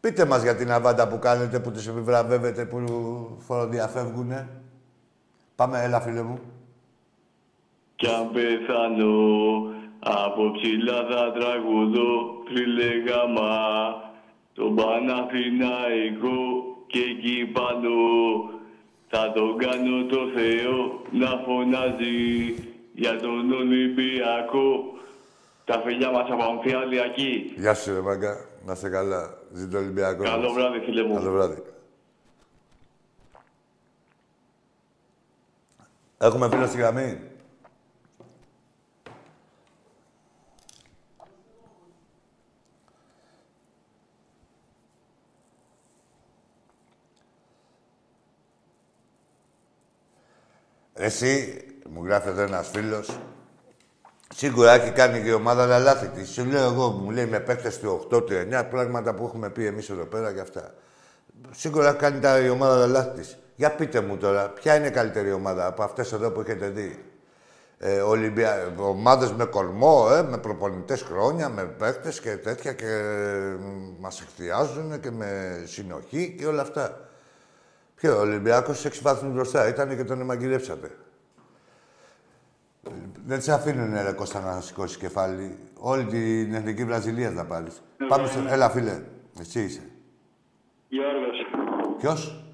[0.00, 2.78] Πείτε μας για την αβάντα που κάνετε, που τους επιβραβεύετε, που
[3.38, 4.48] φοροδιαφεύγουνε.
[5.56, 6.38] Πάμε, έλα φίλε μου.
[7.96, 9.14] Κι αν πεθάνω
[9.98, 13.54] από ψηλά θα τραγουδώ φίλε γάμα
[14.54, 16.38] τον Παναθηναϊκό
[16.86, 17.90] και εκεί πάνω
[19.08, 22.54] θα τον κάνω το Θεό να φωνάζει
[22.96, 24.94] για τον Ολυμπιακό
[25.64, 27.52] τα φιλιά μας από Αμφιαλιακή.
[27.56, 28.48] Γεια σου, ρε μάγκα.
[28.64, 29.38] Να είσαι καλά.
[29.52, 30.22] Ζήτω Ολυμπιακό.
[30.22, 31.14] Καλό βράδυ, φίλε μου.
[31.14, 31.62] Καλό βράδυ.
[36.18, 37.20] Έχουμε φίλο στη γραμμή.
[50.94, 51.65] Εσύ,
[51.96, 53.18] μου γράφει εδώ ένας φίλος,
[54.34, 56.30] Σίγουρα έχει κάνει και η ομάδα αλλά λάθη της.
[56.30, 59.66] Σου λέω εγώ, μου λέει με παίχτε του 8, του 9, πράγματα που έχουμε πει
[59.66, 60.74] εμείς εδώ πέρα και αυτά.
[61.50, 63.38] Σίγουρα έχει κάνει τα, η ομάδα αλλά λάθη της.
[63.54, 67.04] Για πείτε μου τώρα, ποια είναι η καλύτερη ομάδα από αυτές εδώ που έχετε δει;
[67.78, 68.72] Ε, Ολυμπια...
[68.76, 73.56] Ομάδες με κορμό, ε, με προπονητές χρόνια, με παίχτες και τέτοια και ε,
[74.00, 77.08] μας εκθιάζουν και με συνοχή και όλα αυτά.
[77.94, 80.90] Ποιο, ο Ολυμπιακός 6 βαθμούς μπροστά ήταν και τον εμαγκυρέψατε.
[83.24, 85.58] Δεν σε αφήνουν, ρε Κώστα, να σηκώσεις κεφάλι.
[85.78, 87.82] Όλη την εθνική Βραζιλία θα πάρεις.
[88.08, 88.40] Πάμε στο...
[88.48, 89.02] Έλα, φίλε.
[89.40, 89.90] Εσύ είσαι.
[90.88, 91.46] Γιώργος.
[91.98, 92.44] Ποιος;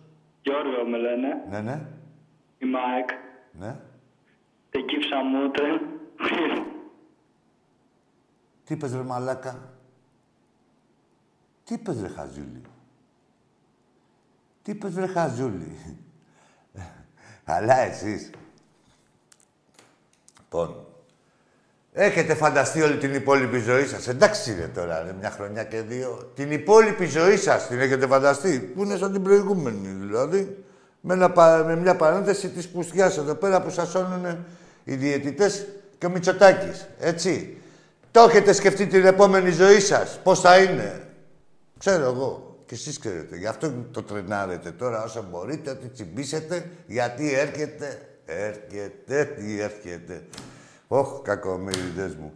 [0.42, 1.28] Γιώργο με λένε.
[1.50, 1.86] Ναι, ναι.
[2.58, 3.08] Είμαι ΑΕΚ.
[3.52, 3.76] Ναι.
[4.70, 5.62] Εκεί ψαμούτε.
[6.16, 6.34] Τι
[8.64, 9.72] Τι είπες ρε μαλάκα;
[11.64, 12.62] Τι είπες ρε χαζούλη;
[14.62, 15.76] Τι είπες ρε χαζούλη;
[17.44, 18.30] Αλλά εσείς.
[20.54, 20.86] Λοιπόν,
[21.92, 24.08] έχετε φανταστεί όλη την υπόλοιπη ζωή σας.
[24.08, 26.30] Εντάξει ρε τώρα, ρε, μια χρονιά και δύο.
[26.34, 30.64] Την υπόλοιπη ζωή σας την έχετε φανταστεί; Που είναι σαν την προηγούμενη δηλαδή.
[31.00, 34.44] Με, ένα πα- με μια παρένθεση της πουστιάς εδώ πέρα που σας σώνουν
[34.84, 35.66] οι διαιτητές
[35.98, 36.86] και ο Μητσοτάκης.
[36.98, 37.56] Έτσι.
[38.10, 41.06] Το έχετε σκεφτεί την επόμενη ζωή σας; Πώς θα είναι;
[41.78, 42.56] Ξέρω εγώ.
[42.66, 43.36] Και εσείς ξέρετε.
[43.36, 50.24] Γι' αυτό το τρενάρετε τώρα όσο μπορείτε, ότι τσιμπήσετε, γιατί έρχεται, έρχεται, τι έρχεται.
[50.88, 52.32] Ωχ, κακομύριδες μου.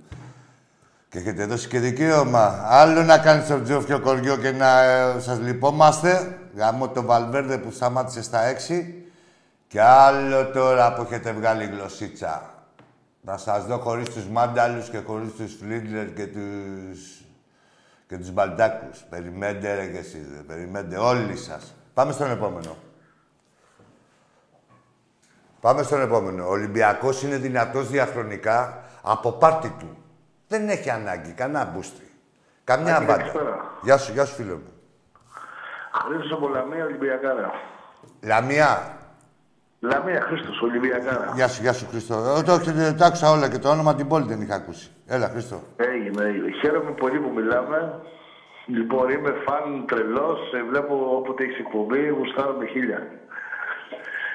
[1.09, 2.65] Και έχετε δώσει και δικαίωμα.
[2.69, 6.39] Άλλο να κάνεις το τζόφιο κοριό και να ε, σας λυπόμαστε.
[6.57, 9.05] Γαμώ το Βαλβέρδε που σταμάτησε στα έξι.
[9.69, 12.55] Και άλλο τώρα που έχετε βγάλει γλωσσίτσα.
[13.21, 17.25] Να σας δω χωρίς τους μάνταλους και χωρίς τους φλίντλερ και τους...
[18.09, 19.05] και τους μπαλτάκους.
[19.11, 20.43] Περιμένετε ρε και εσείς, ρε.
[20.47, 21.75] Περιμένετε όλοι σας.
[21.95, 22.77] Πάμε στον επόμενο.
[25.61, 26.45] Πάμε στον επόμενο.
[26.47, 29.97] Ο Ολυμπιακός είναι δυνατός διαχρονικά από πάρτι του.
[30.49, 32.11] Δεν έχει ανάγκη, κανένα μπούστρι.
[32.65, 33.19] Καμιά Άκη, μπάντα.
[33.19, 33.71] καλησπέρα.
[33.83, 34.73] Γεια σου, γεια σου φίλε μου.
[36.07, 37.51] Χρήστος από Λαμία, Ολυμπιακάρα.
[38.23, 38.99] Λαμία.
[39.81, 41.33] Λαμία, Χρήστος, Ολυμπιακάρα.
[41.35, 42.15] Γεια σου, γεια σου Χριστό.
[42.15, 44.91] Ε, το, το, το άκουσα όλα και το όνομα την πόλη δεν είχα ακούσει.
[45.07, 45.63] Έλα, Χριστό.
[45.77, 46.51] Έγινε, έγινε.
[46.61, 48.01] Χαίρομαι πολύ που μιλάμε.
[48.67, 50.39] Λοιπόν, είμαι φαν τρελός.
[50.51, 53.07] Σε βλέπω όποτε έχεις εκπομπή, γουστάρω με χίλια.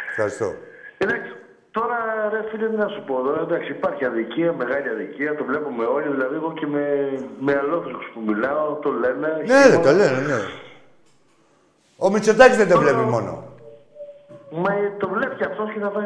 [0.10, 0.54] Ευχαριστώ.
[1.04, 1.32] Εντάξει,
[1.72, 1.98] τώρα
[2.34, 3.42] ρε φίλε, τι να σου πω τώρα.
[3.42, 5.36] Εντάξει, υπάρχει αδικία, μεγάλη αδικία.
[5.36, 6.08] Το βλέπουμε όλοι.
[6.08, 6.86] Δηλαδή, εγώ και με,
[7.40, 9.28] με αλόθρησκους που μιλάω, το λένε.
[9.46, 10.40] Ναι, ρε, Χειμώνα- το λένε, ναι.
[11.98, 13.44] Ο Μητσοτάκης δεν το βλέπει μόνο.
[14.54, 16.06] Μα ε, το βλέπει και αυτός και θα φάει,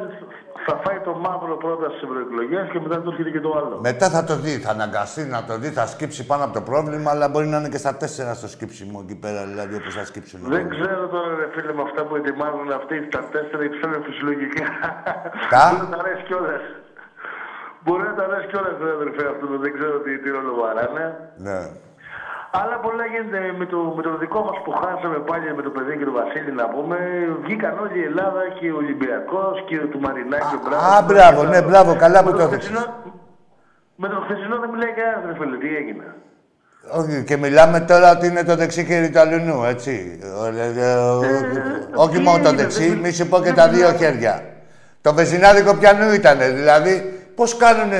[0.68, 3.76] θα φάει το μαύρο πρώτα στις ευρωεκλογές και μετά του έρχεται και το άλλο.
[3.90, 7.10] Μετά θα το δει, θα αναγκαστεί να το δει, θα σκύψει πάνω από το πρόβλημα,
[7.12, 10.40] αλλά μπορεί να είναι και στα τέσσερα στο σκύψιμο εκεί πέρα, δηλαδή όπως θα σκύψουν.
[10.56, 14.68] Δεν ξέρω τώρα, ρε φίλε, με αυτά που ετοιμάζουν αυτοί τα τέσσερα υψηλά φυσιολογικά.
[15.54, 16.64] Τα; Μπορεί να τα αρέσει κιόλας.
[17.84, 21.06] Μπορεί να τα αρέσει κιόλας, ρε αδερφέ, αυτό δεν ξέρω τι, τι ρόλο βαράνε.
[21.48, 21.60] Ναι.
[22.62, 25.94] Αλλά πολλά γίνεται με το, με το δικό μας που χάσαμε πάλι με το παιδί
[26.00, 26.98] και τον Βασίλη να πούμε.
[27.44, 30.56] Βγήκαν όλη η Ελλάδα και ο Ολυμπιακός και του Μαρινάκη.
[30.96, 32.70] Α, μπράβο, ναι, μπράβο, καλά που Με το το έθεξες.
[32.72, 32.94] χθεσινό-
[34.02, 36.06] Με το χθεσινό δεν μιλάει κανένας, ρε φίλε, τι έγινε.
[37.00, 40.20] Όχι, και μιλάμε τώρα ότι είναι το δεξί χέρι του αλλού, έτσι.
[40.42, 41.22] Ο- ε, ε, ο-
[42.04, 43.98] Όχι τι μόνο το είναι, δεξί, δεν- μη σου πω και δεν τα δύο μιλάμε.
[43.98, 44.34] χέρια.
[45.02, 46.94] Το βεζινάδικο πιανού ήταν, δηλαδή,
[47.36, 48.00] πώς κάνουνε...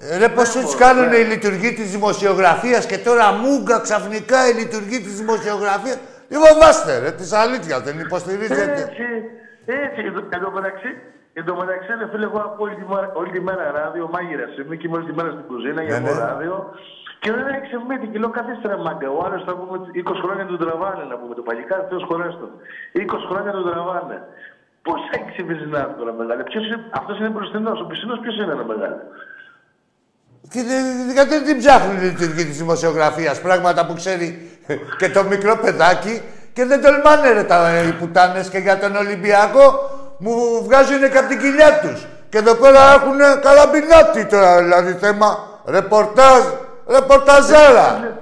[0.00, 0.18] Ναι, μου.
[0.20, 1.16] Ρε, πώς Ναι, έτσι μωρέ, κάνουνε ναι.
[1.16, 5.98] η λειτουργή της δημοσιογραφίας και τώρα μούγκα ξαφνικά η λειτουργή της δημοσιογραφίας.
[6.28, 8.72] Τι φοβάστε, ρε, της αλήθειας, δεν υποστηρίζετε.
[8.86, 9.06] Έτσι,
[9.84, 10.00] έτσι.
[10.08, 10.90] Εν τω- Εν τω μεταξύ,
[11.38, 14.46] εν τω μεταξύ, ρε φίλε, εγώ ακούω όλη τη, μέρα, όλη τη μέρα ράδιο, μάγειρα
[14.60, 16.20] είμαι και είμαι όλη τη μέρα στην κουζίνα για Ναι, το ναι.
[16.26, 16.54] ράδιο.
[17.22, 19.08] Και δεν έχει ξεμίτη και λέω καθίστε ρε μάγκα.
[19.16, 22.46] Ο άλλος θα πούμε 20 χρόνια του τραβάνε να πούμε το παλικάρι, Θεός χωρέστο.
[22.92, 24.16] 20 χρόνια του τραβάνε.
[24.86, 26.42] Πώς έχει ξεμίσει να έρθει τώρα μεγάλη.
[26.50, 27.76] Ποιος είναι, αυτός είναι μπροστινός.
[27.82, 29.00] Ο πισινός ποιος είναι ένα μεγάλο.
[30.50, 34.50] Και δεν- γιατί δεν την ψάχνουν η λειτουργία της δημοσιογραφίας, πράγματα που ξέρει
[34.98, 36.22] και το μικρό παιδάκι
[36.52, 41.28] και δεν τολμάνε ρε τα οι πουτάνες και για τον Ολυμπιακό μου βγάζουν και από
[41.28, 42.06] την κοιλιά τους.
[42.28, 46.42] Και εδώ πέρα έχουν καλαμπινάτι τώρα, δηλαδή θέμα ρεπορτάζ,
[46.88, 48.16] ρεπορταζάρα.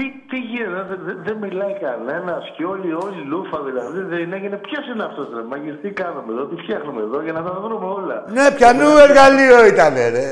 [0.00, 4.56] Τι, τι γίνεται, δεν δεν- δεν μιλάει κανένας και όλοι, όλοι λούφα δηλαδή δεν έγινε.
[4.56, 7.86] Ποιος είναι αυτός ρε μάγκες, τι κάνουμε εδώ, τι φτιάχνουμε εδώ για να τα βρούμε
[7.86, 8.24] όλα.
[8.28, 10.26] Ναι, πιανού εργαλείο ήταν ρε,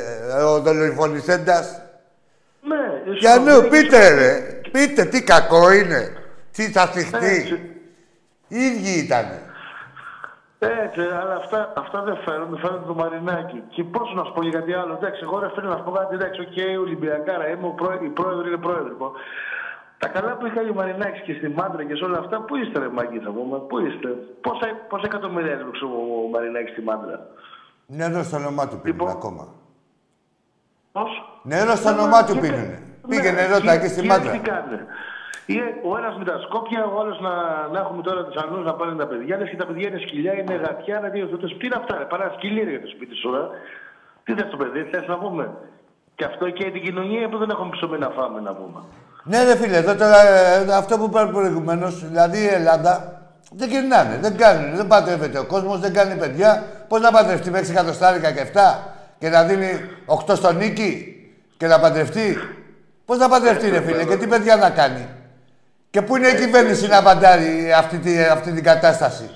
[0.44, 1.82] ο δολοφονηθέντας.
[2.60, 6.00] Ναι, Πιανού, στο- πείτε ρε, πείτε τι κακό είναι,
[6.52, 7.26] τι θα θυχτεί.
[7.26, 7.54] Έτσι,
[8.48, 9.42] Οι ίδιοι ήτανε.
[10.58, 13.62] έτσι, αλλά αυτά, αυτά δεν φέρνουν, φέρνουν το μαρινάκι.
[13.68, 15.90] Και πώς να σου πω για κάτι άλλο, εντάξει, εγώ ρε φίλε να σου πω
[15.90, 18.96] κάτι, εντάξει, οκ, Ολυμπιακάρα, είμαι ο πρόεδρο, η πρόεδρο είναι πρόεδρος.
[20.00, 22.56] Λοιπόν, τα καλά που είχα ο Μαρινάκης και στη Μάντρα και σε όλα αυτά, πού
[22.56, 24.08] είστε ρε μάγκη θα πούμε, πού είστε.
[24.40, 27.26] Πόσα, πόσα εκατομμύρια έδωξε ο Μαρινάκης στη Μάντρα;
[27.86, 29.08] Νερό στο όνομά του πίνουν Λοιπόν.
[29.16, 29.44] ακόμα.
[30.92, 31.10] Πώς;
[31.42, 32.62] Νερό στο Ναι, όνομά ναι, του και- πίνουνε.
[32.62, 34.30] ναι, Πήγαινε ρώτα και- εκεί στη και Μάντρα.
[34.32, 34.78] Τι κάνουν.
[35.90, 37.32] Ο ένας με τα σκόπια, ο άλλος να,
[37.72, 39.36] να έχουμε τώρα τους αλλού να πάνε τα παιδιά.
[39.38, 41.46] Λες και τα παιδιά είναι σκυλιά, είναι γατιά, είναι δύο δότε.
[41.46, 43.42] Τι είναι αυτά, ρε, παρά σκυλί ρε, για το σπίτι σου, ρε.
[44.24, 45.44] Τι θες το παιδί, θες να πούμε.
[46.14, 48.80] Και αυτό και την κοινωνία που δεν έχουμε ψωμί να φάμε, να πούμε.
[49.22, 54.18] Ναι, ρε φίλε, εδώ τώρα ε, αυτό που είπα προηγουμένως, δηλαδή η Ελλάδα δεν γυρνάνε,
[54.20, 56.64] δεν κάνουν, δεν πατρεύεται ο κόσμος, δεν κάνει παιδιά.
[56.88, 58.58] Πώς να παντρευτεί με 6 εκατοστάρικα και 7
[59.18, 59.80] και να δίνει
[60.26, 61.14] 8 στον νίκη
[61.56, 62.38] και να παντρευτεί;
[63.04, 65.08] Πώς να παντρευτεί, ρε φίλε, και τι παιδιά να κάνει;
[65.90, 69.30] Και πού είναι η κυβέρνηση να παντάρει αυτή, τη, αυτή την κατάσταση;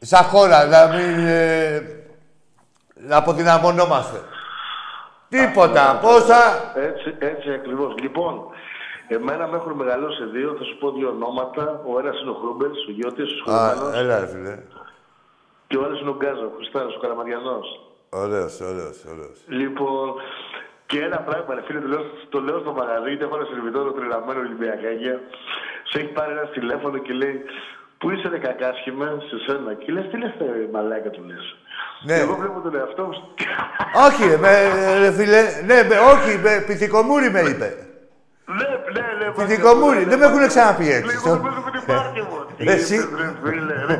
[0.00, 1.26] Σαν χώρα, να μην.
[1.26, 1.82] Ε,
[3.08, 4.20] να αποδυναμωνόμαστε.
[5.28, 5.98] Τίποτα.
[6.02, 6.72] Πόσα.
[6.74, 7.94] Έτσι, έτσι ακριβώς.
[8.02, 8.46] Λοιπόν,
[9.08, 10.54] εμένα με έχουν μεγαλώσει δύο.
[10.58, 11.82] Θα σου πω δύο ονόματα.
[11.90, 13.96] Ο ένας είναι ο Χρούμπερ, ο Γιώτης, ο Α, Σχολιανό.
[13.98, 14.58] έλα, ρε φίλε.
[15.66, 17.66] Και ο άλλος είναι ο Γκάζο, ο Χριστάρα, ο Καραμαριανός.
[18.08, 19.38] Ωραίος, ωραίος, ωραίος.
[19.60, 20.14] Λοιπόν,
[20.86, 23.90] και ένα πράγμα, ρε φίλε, το λέω, το λέω στο μαγαζί, γιατί έχω ένα σερβιτόρο
[23.92, 25.20] τρελαμένο Ολυμπιακάκια.
[25.90, 27.36] Σε έχει πάρει ένα τηλέφωνο και λέει,
[27.98, 31.56] Πού είσαι ρε κακάσχημα, σε σένα; Και λες, τι λες ρε μαλάκα του λες.
[32.02, 32.14] Ναι.
[32.14, 33.34] Εγώ βλέπω τον εαυτό μου.
[34.06, 34.52] Όχι, ρε, με,
[34.98, 35.42] ρε φίλε.
[35.64, 37.85] Ναι, με, όχι, με, πυθικομούρη με είπε.
[38.58, 39.26] Ναι, ναι, ναι.
[39.38, 41.10] Πυθικομούρη, δεν με έχουν ξαναπεί έτσι.
[41.12, 42.36] Λίγο δεν με έχουν πάρει μου.
[42.56, 42.94] Τι Εσύ.
[42.94, 43.96] είπες, ρε φίλε, ρε.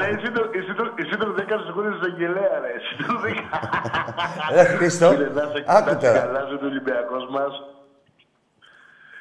[0.00, 2.70] Ρε, εσύ το- εσύ το- Εσύ τον δέκανος εγώ της Αγγελέα, ρε.
[2.78, 3.68] Εσύ τον δέκανος.
[4.56, 6.18] Ρε Χρήστο, Φίλε, να σε- άκου να σε τώρα.
[6.24, 7.52] καλά, ζω το Ολυμπιακός μας.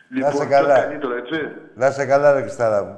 [0.08, 0.76] σε Λοιπόν, καλά.
[0.76, 1.40] το καλύτερο, έτσι.
[1.82, 2.96] Να σε καλά, ρε Χριστάρα μου.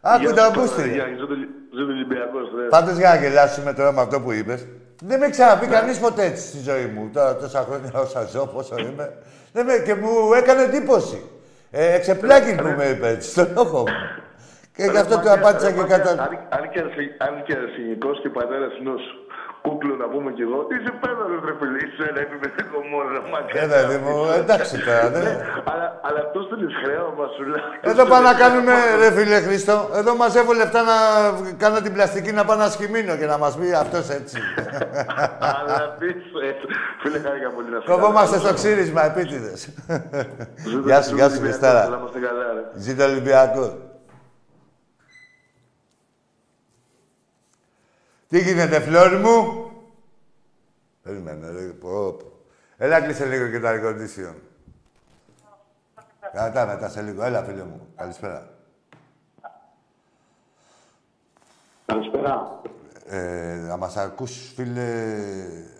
[0.00, 0.80] Άκου Γεια τα σου, μπούστη.
[0.80, 1.34] Παναγία, Ζω το-
[1.76, 2.64] ζω το Ολυμπιακός, ρε.
[2.74, 4.60] Πάντως για να γελάσουμε τώρα με αυτό που είπες,
[5.10, 7.10] δεν με ξαναπεί κανείς ποτέ έτσι στη ζωή μου.
[7.14, 9.06] Τώρα τόσα χρόνια όσα ζω, πόσο είμαι.
[9.56, 11.18] Δεν με, και μου έκανε εντύπωση.
[11.70, 13.94] Ε, εξεπλάγει που με είπε έτσι, στον λόγο μου.
[14.76, 16.10] Και γι' αυτό του απάντησα και κατά.
[16.56, 19.02] Αν και αρσι- Αν και αρσενικός και πατέρας ενός
[19.66, 23.08] κούκλου να πούμε κι εγώ, είσαι πέδαλος ρε φίλε, είσαι ένα επιμετικό μόνο,
[23.62, 25.06] Ε, παιδί μου, εντάξει τώρα.
[25.14, 25.38] δεν-
[25.72, 27.62] Αλλά, αλλά αυτό δεν είναι χρέωμα σου λέει.
[27.90, 30.96] Εδώ πάμε να κάνουμε, ρε φίλε Χριστό, εδώ μαζεύω λεφτά να
[31.62, 34.36] κάνω την πλαστική να πάω να σχημίνω και να μας πει αυτός έτσι.
[35.58, 36.64] Αλλά πίσω έτσι.
[37.02, 39.58] Φίλε, χάρηκα πολύ να σου Κοβόμαστε στο ξύρισμα επίτηδες.
[40.64, 41.82] Ζήτω- Γεια σου, ζήτω γεια σου Ολυμπιακός, Χριστάρα.
[41.88, 42.62] Να είμαστε καλά, ρε.
[42.84, 43.64] Ζήτω Ολυμπιακό.
[48.28, 49.70] Τι γίνεται, φλόρ μου;
[51.02, 51.60] Περίμενε, ρε.
[51.66, 52.32] Πω, πω.
[52.76, 54.34] Έλα, κλείσε λίγο και τα air condition.
[56.32, 57.22] Κατά, μετά σε λίγο.
[57.22, 57.86] Έλα, φίλε μου.
[57.96, 58.50] Καλησπέρα.
[61.86, 62.60] Καλησπέρα.
[63.06, 65.14] Ε, να μας ακούς, φίλε,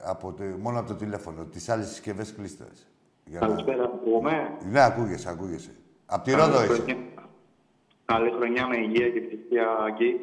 [0.05, 1.45] από το, μόνο από το τηλέφωνο.
[1.45, 2.87] Τις άλλες συσκευές κλείστες.
[3.25, 4.33] Για να- Καλησπέρα, ακούμε.
[4.71, 5.71] Ναι, ακούγεσαι, ακούγεσαι.
[6.07, 6.85] Απ' τη Ρόδο είσαι.
[8.05, 10.17] Καλή χρονιά με υγεία και ευτυχία εκεί.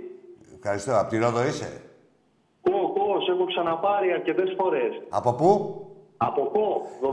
[0.55, 0.97] Ευχαριστώ.
[0.97, 1.81] Απ' τη Ρόδο είσαι.
[2.65, 4.91] Κο, κο, σε έχω ξαναπάρει αρκετές φορές.
[5.19, 5.51] Από πού;
[6.17, 6.65] Από κο.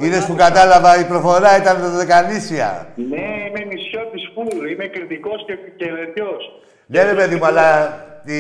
[0.04, 2.86] Είδες που κατάλαβα η προφορά ήταν το Δεκανήσια.
[2.94, 4.70] Ναι, είμαι νησιώτη φουλ.
[4.70, 6.42] Είμαι κριτικός και, και βελτιός.
[6.86, 7.68] Ναι, ρε παιδί μου, αλλά
[8.24, 8.34] τη...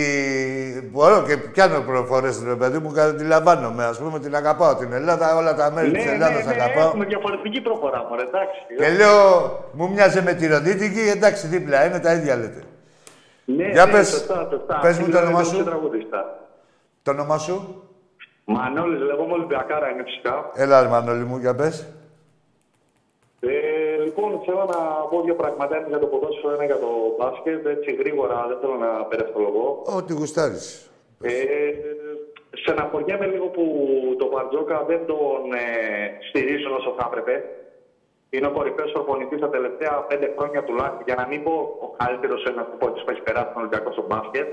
[0.90, 3.84] μπορώ και πιάνω προφορές, ρε παιδί μου, αντιλαμβάνομαι.
[3.84, 6.86] Ας πούμε, την αγαπάω την Ελλάδα, όλα τα μέρη Ναι, της ναι, Ελλάδας ναι, αγαπάω.
[6.88, 8.58] έχουμε διαφορετική προφορά μου, εντάξει.
[8.78, 9.18] Και λέω,
[9.72, 12.62] μου μοιάζει με τη Ροδίτικη, εντάξει, δίπλα είναι, τα ίδια λέτε.
[13.44, 14.78] Ναι, Για ναι, πες, σωστά, σωστά.
[14.82, 15.56] πες μου το Φίλε, όνομά είμαι σου.
[15.56, 16.24] και τραγουδιστά.
[17.10, 17.56] Το όνομά σου;
[18.44, 20.50] Μανώλης, λέγομαι Ολυμπιακάρα είναι φυσικά.
[20.54, 21.76] Έλα, ρε Μανώλη μου, για πες.
[23.40, 23.50] Ε,
[24.04, 25.76] λοιπόν, θέλω να πω δύο πράγματα.
[25.76, 27.66] Ένα για το ποδόσφαιρο, ένα για το μπάσκετ.
[27.66, 29.82] Έτσι γρήγορα, δεν θέλω να περιστολογώ.
[29.96, 30.90] Ό,τι γουστάρεις.
[31.22, 31.32] Ε,
[32.62, 33.64] στεναχωριέμαι λίγο που
[34.18, 35.66] το Μπαρτζόκα δεν τον ε,
[36.28, 37.34] στηρίζουν όσο θα έπρεπε.
[38.30, 41.02] Είναι ο κορυφαίος προπονητή τα τελευταία πέντε χρόνια τουλάχιστον.
[41.04, 41.54] Για να μην πω
[41.86, 44.48] ο καλύτερος ένας που που έχει περάσει τον Ολυμπιακό στο μπάσκετ.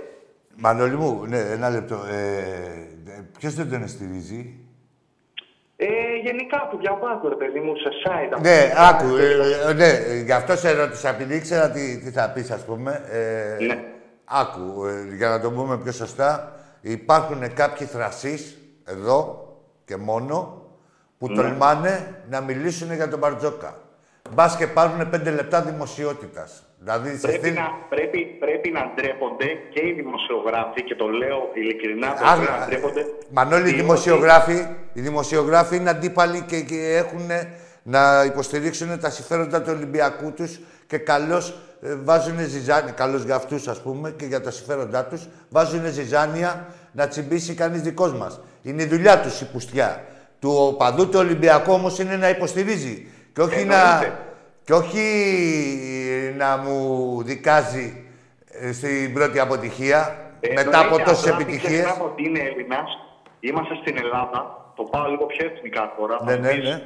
[0.60, 1.96] Μανώλη μου, ναι, ένα λεπτό.
[1.96, 4.60] Ε, ποιος δεν τον στηρίζει;
[5.80, 5.86] Ε,
[6.24, 8.42] γενικά που διαβάζω, ρε παιδί μου, σε site.
[8.42, 9.16] Ναι, άκου.
[9.16, 13.02] Ε, ε, ναι, γι' αυτό σε ρώτησα, επειδή ήξερα τι, τι θα πεις, ας πούμε.
[13.12, 13.84] Ε, Ναι.
[14.26, 16.52] Άκου, ε, για να το πούμε πιο σωστά.
[16.82, 19.48] Υπάρχουν κάποιοι θρασείς, εδώ
[19.86, 20.62] και μόνο,
[21.18, 23.78] που τολμάνε να μιλήσουν για τον Μπαρτζόκα.
[24.34, 26.67] Μπας και πάρουν πέντε λεπτά δημοσιότητας.
[26.80, 27.54] Δηλαδή, σε Πρέπει στείλ...
[27.54, 32.66] να, πρέπει, πρέπει να ντρέπονται και οι δημοσιογράφοι και το λέω ειλικρινά, Α, πρέπει να
[32.66, 33.06] ντρέπονται.
[33.30, 37.28] Μανώλη, οι διότι- δημοσιογράφοι, οι δημοσιογράφοι είναι αντίπαλοι και, και έχουν
[37.84, 43.68] να υποστηρίξουν τα συμφέροντα του Ολυμπιακού τους και καλώς ε, βάζουν ζυζάνια, καλώς για αυτούς
[43.68, 48.40] ας πούμε και για τα συμφέροντά τους, βάζουν ζυζάνια να τσιμπήσει κανείς δικός μας.
[48.64, 50.04] Είναι η δουλειά τους η πουστιά.
[50.40, 53.82] Του οπαδού του Ολυμπιακού όμως είναι να υποστηρίζει και όχι να...
[53.82, 54.18] Εννοείται.
[54.64, 55.00] Και όχι
[56.38, 56.78] να μου
[57.24, 58.06] δικάζει
[58.52, 61.82] ε, στην πρώτη αποτυχία, μετά Εννοείται, από τόσες απλά μην επιτυχίες.
[61.82, 62.90] ξεχνάμε ότι είναι Έλληνας.
[63.40, 64.40] Είμαστε στην Ελλάδα.
[64.76, 66.18] Το πάω λίγο πιο εθνικά τώρα.
[66.24, 66.82] Ναι, θα μου ναι, πεις, ναι.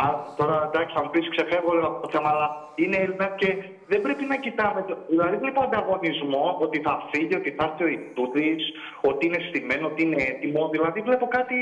[0.00, 0.02] Α,
[0.36, 3.48] τώρα εντάξει, θα μου πεις ξεφεύγω λίγο από το θέμα, αλλά είναι Έλληνας και
[3.90, 4.80] δεν πρέπει να κοιτάμε.
[4.88, 4.94] Το...
[5.12, 8.56] Δηλαδή, βλέπω ανταγωνισμό ότι θα φύγει, ότι θα έρθει ο Ιτούδη,
[9.10, 10.68] ότι είναι στημένο, ότι είναι έτοιμο.
[10.74, 11.54] Δηλαδή, βλέπω κάτι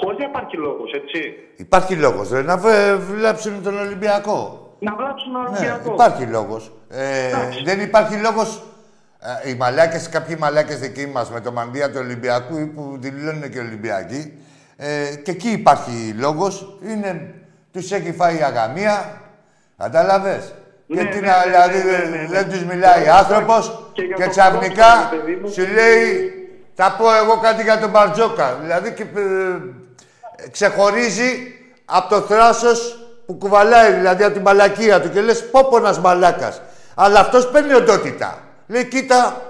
[0.00, 1.20] χωρίς να υπάρχει λόγος, έτσι.
[1.56, 4.40] Υπάρχει λόγος, ρε, να βε- βλάψουν τον Ολυμπιακό.
[4.84, 5.92] Να βλάψουν τον Ναι, Ολυμπιακό.
[5.92, 6.72] υπάρχει λόγος.
[6.90, 7.30] Ε,
[7.64, 8.62] δεν υπάρχει λόγος...
[9.44, 13.58] Ε, οι μαλάκες, κάποιοι μαλάκες δικοί μας με το μανδύα του Ολυμπιακού που δηλώνουν και
[13.58, 14.38] Ολυμπιακοί,
[14.76, 16.78] ε, και εκεί υπάρχει λόγος.
[16.88, 17.34] Είναι,
[17.72, 19.20] τους έχει φάει η αγαμία,
[19.78, 20.54] κατάλαβες;
[20.86, 22.28] Ναι, και τι ναι, να, ναι, δηλαδή, ναι, ναι, ναι.
[22.28, 26.32] δεν τους μιλάει άνθρωπος Και για και το ξαφνικά ποδόσφαιρο, παιδί μου, σου λέει
[26.74, 28.58] θα πω εγώ κάτι για τον Μπαρτζόκα.
[28.60, 31.30] Δηλαδή και, ε, ξεχωρίζει
[31.84, 33.01] από το θράσος
[33.32, 36.60] που κουβαλάει, δηλαδή από την μαλακία του και λες πόπονας μαλάκας.
[36.94, 38.38] Αλλά αυτός παίρνει οντότητα.
[38.66, 39.40] Λέει, κοίτα,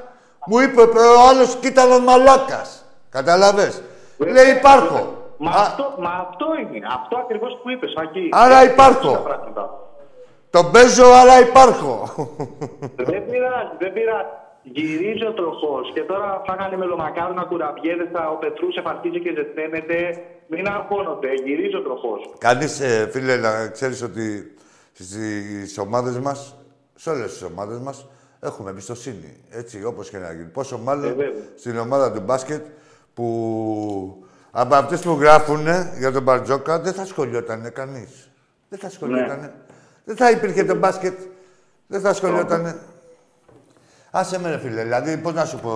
[0.46, 2.84] μου είπε ο άλλος, κοίτα ένας μαλάκας.
[3.10, 3.82] Καταλαβες.
[4.18, 5.16] Λέει, υπάρχω.
[5.36, 6.86] Μα, Α, αυτό, μα αυτό είναι.
[6.94, 8.28] Αυτό ακριβώς που είπες, Ακή.
[8.32, 9.22] Άρα υπάρχω.
[10.50, 12.08] τον παίζω, αλλά υπάρχω.
[12.96, 14.26] Δεν πειράζει, δεν πειράζει.
[14.62, 18.04] Γυρίζει ο τροχό και τώρα φάγανε μελομακάρονα κουραμπιέδε.
[18.32, 19.98] Ο Πετρούσεφ αρχίζει και ζεσταίνεται.
[20.48, 21.28] Μην αγχώνονται.
[21.44, 22.34] Γυρίζει ο τροχός.
[22.38, 24.54] Κανείς, ε, φίλε, να ξέρεις ότι
[24.92, 26.56] στις ομάδες μας,
[26.94, 28.06] σε όλες τις ομάδες μας,
[28.40, 29.36] έχουμε εμπιστοσύνη.
[29.50, 30.44] Έτσι, όπως και να γίνει.
[30.44, 31.42] Πόσο μάλλον Ε, βέβαια.
[31.56, 32.66] στην ομάδα του μπάσκετ
[33.14, 35.66] που από αυτές που γράφουν
[35.98, 38.30] για τον Μπαρτζόκα δεν θα σχολιότανε κανείς.
[38.68, 39.54] Δεν θα σχολιότανε.
[40.04, 41.18] Δεν θα υπήρχε το μπάσκετ.
[41.86, 42.76] Δεν θα σχολιότανε.
[44.10, 45.72] Άσε με ρε φίλε, δηλαδή πώς να σου πω,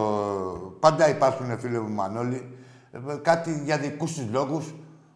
[0.80, 2.42] πάντα υπάρχουν φίλε μου Μανώλη, ε,
[3.22, 4.74] κάτι για δικούς τους λόγους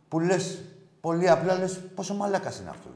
[0.08, 0.64] που λες,
[1.00, 2.88] πολύ απλά λες πόσο μαλάκας είναι αυτό.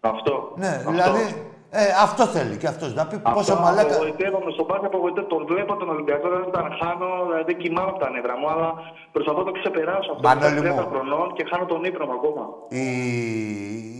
[0.00, 0.52] Αυτό.
[0.56, 0.90] Ναι, αυτό.
[0.90, 3.94] δηλαδή, ε, αυτό θέλει και αυτός να πει Αυτό πόσο μαλάκα...
[3.94, 5.34] απογοητεύομαι στον μπάσκετ, απογοητεύομαι.
[5.34, 8.74] Τον βλέπω τον Ολυμπιακό, δεν τον χάνω, δηλαδή δεν κοιμάμαι από τα νεύρα μου, αλλά
[9.12, 10.28] προσπαθώ να το ξεπεράσω αυτό.
[10.28, 10.80] Μανώλη Είμαι μου.
[10.80, 12.44] 30 χρονών και χάνω τον ύπνο μου ακόμα.
[12.68, 12.84] Η,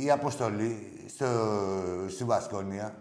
[0.05, 0.73] η αποστολή
[1.15, 1.27] στο,
[2.09, 2.95] στη Βασκόνια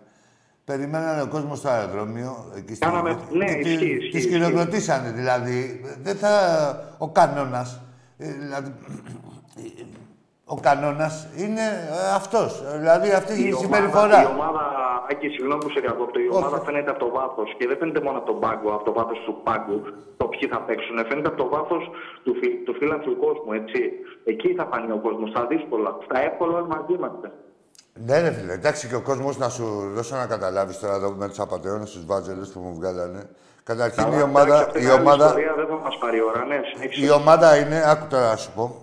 [0.72, 2.32] περιμένανε ο κόσμος στο αεροδρόμιο.
[2.58, 4.34] Εκεί στη- Κάναμε- ναι, και τη- ισχύει, ισχύει, Τις ισχύει.
[4.34, 5.82] χειροκροτήσανε δηλαδή.
[6.06, 6.32] Δεν θα...
[6.98, 7.82] Ο κανόνας,
[8.18, 8.74] ε, δηλαδή,
[10.46, 12.50] ο κανόνας είναι ε, αυτός.
[12.80, 14.22] Δηλαδή αυτή η, ομάδα- συμπεριφορά.
[14.22, 14.64] Η ομάδα,
[15.12, 16.38] Άκη, συγγνώμη που σε διακόπτω, η Όχι.
[16.38, 19.20] ομάδα φαίνεται από το βάθος και δεν φαίνεται μόνο από τον πάγκο, από το βάθος
[19.26, 19.80] του πάγκου,
[20.20, 20.96] το ποιοι θα παίξουν.
[21.10, 21.84] Φαίνεται από το βάθος
[22.24, 23.80] του, φι, του φίλαθλου κόσμου, έτσι.
[24.32, 25.90] Εκεί θα φανεί ο κόσμος, στα δύσκολα.
[26.08, 27.28] Στα εύκολα όλοι μαζί είμαστε.
[28.06, 31.28] Ναι, ρε φίλε, εντάξει και ο κόσμος να σου δώσω να καταλάβεις τώρα εδώ με
[31.28, 33.30] τους απαταιώνες, τους βάτζελε που μου βγάλανε.
[33.64, 36.22] Καταρχήν η Καλά, ομάδα, εντάξει, αυτή η είναι άλλη ομάδα, ιστορία, δεν θα μας πάρει
[36.22, 37.06] ώρα, ναι, συνέχισε.
[37.06, 38.82] η ομάδα είναι, άκου τώρα να σου πω.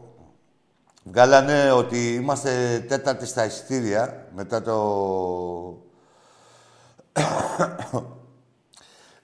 [1.05, 4.75] Βγάλανε ότι είμαστε τέταρτη στα εισιτήρια μετά το.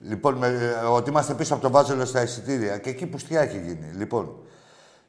[0.09, 3.57] λοιπόν, με, ότι είμαστε πίσω από το βάζελο στα εισιτήρια και εκεί που στιά έχει
[3.57, 3.91] γίνει.
[3.95, 4.39] Λοιπόν,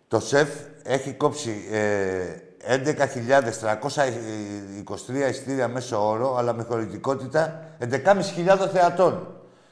[0.09, 0.49] το ΣΕΦ
[0.83, 2.25] έχει κόψει ε,
[2.69, 7.89] 11.323 εισιτήρια μέσω όρο, αλλά με χωρητικότητα 11.500
[8.73, 9.27] θεατών.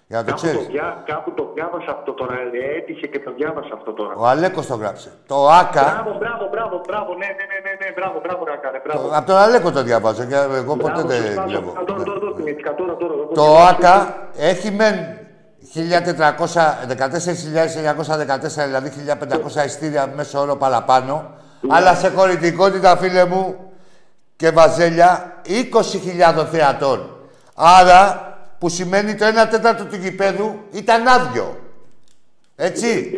[0.06, 0.66] Για να το Κάπου το, ξέρεις.
[0.66, 4.14] διά, κάπου το διάβασα αυτό τώρα, ε, έτυχε και το διάβασα αυτό τώρα.
[4.16, 5.08] Ο Αλέκος το γράψε.
[5.26, 9.08] Το ΆΚΑ, Μπράβο, μπράβο, μπράβο, μπράβο, ναι, ναι, ναι, ναι, ναι, μπράβο, μπράβο, Ρακάρε, μπράβο.
[9.18, 11.64] από τον Αλέκο το διαβάζω και εγώ ποτέ Μπράβο, δεν σωστά, βλέπω.
[11.70, 11.84] σωστά.
[11.84, 12.04] Τώρα, Ναι.
[12.04, 13.32] τώρα, τώρα, θυμήθηκα, τώρα, τώρα, τώρα.
[13.40, 13.94] Το ΆΚΑ
[14.36, 14.94] έχει μεν
[15.74, 21.30] 14.914, δηλαδή 1.500 ειστήρια μέσω όρο παραπάνω,
[21.68, 23.72] αλλά σε χωρητικότητα, φίλε μου,
[24.36, 27.16] και βαζέλια 20.000 θεατών.
[27.54, 31.56] Άρα, που σημαίνει το 1 τέταρτο του γηπέδου ήταν άδειο.
[32.56, 33.10] Έτσι.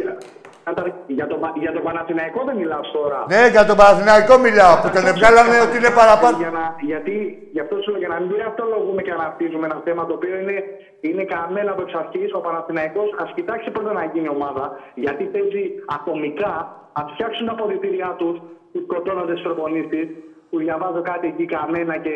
[0.68, 3.18] Καταρχήν, Για το, για το Παναθηναϊκό δεν μιλάς τώρα.
[3.32, 6.36] Ναι, για τον Παναθηναϊκό μιλάω, που τον βγάλανε ότι είναι παραπάνω.
[6.42, 7.16] Για να, γιατί,
[7.54, 10.56] γι' αυτό σου λέω, για να μην αυτολογούμε και αναπτύσσουμε ένα θέμα το οποίο είναι,
[11.08, 12.24] είναι καμένα από εξ αρχή.
[12.38, 14.64] Ο Παναθηναϊκός ας κοιτάξει πρώτα να γίνει ομάδα,
[15.04, 15.64] γιατί παίζει
[15.96, 16.54] ατομικά,
[17.00, 18.36] ας φτιάξουν τα αποδητήριά τους,
[18.72, 20.06] τους σκοτώνονται στου προπονήσεις,
[20.48, 22.14] που διαβάζω κάτι εκεί καμένα και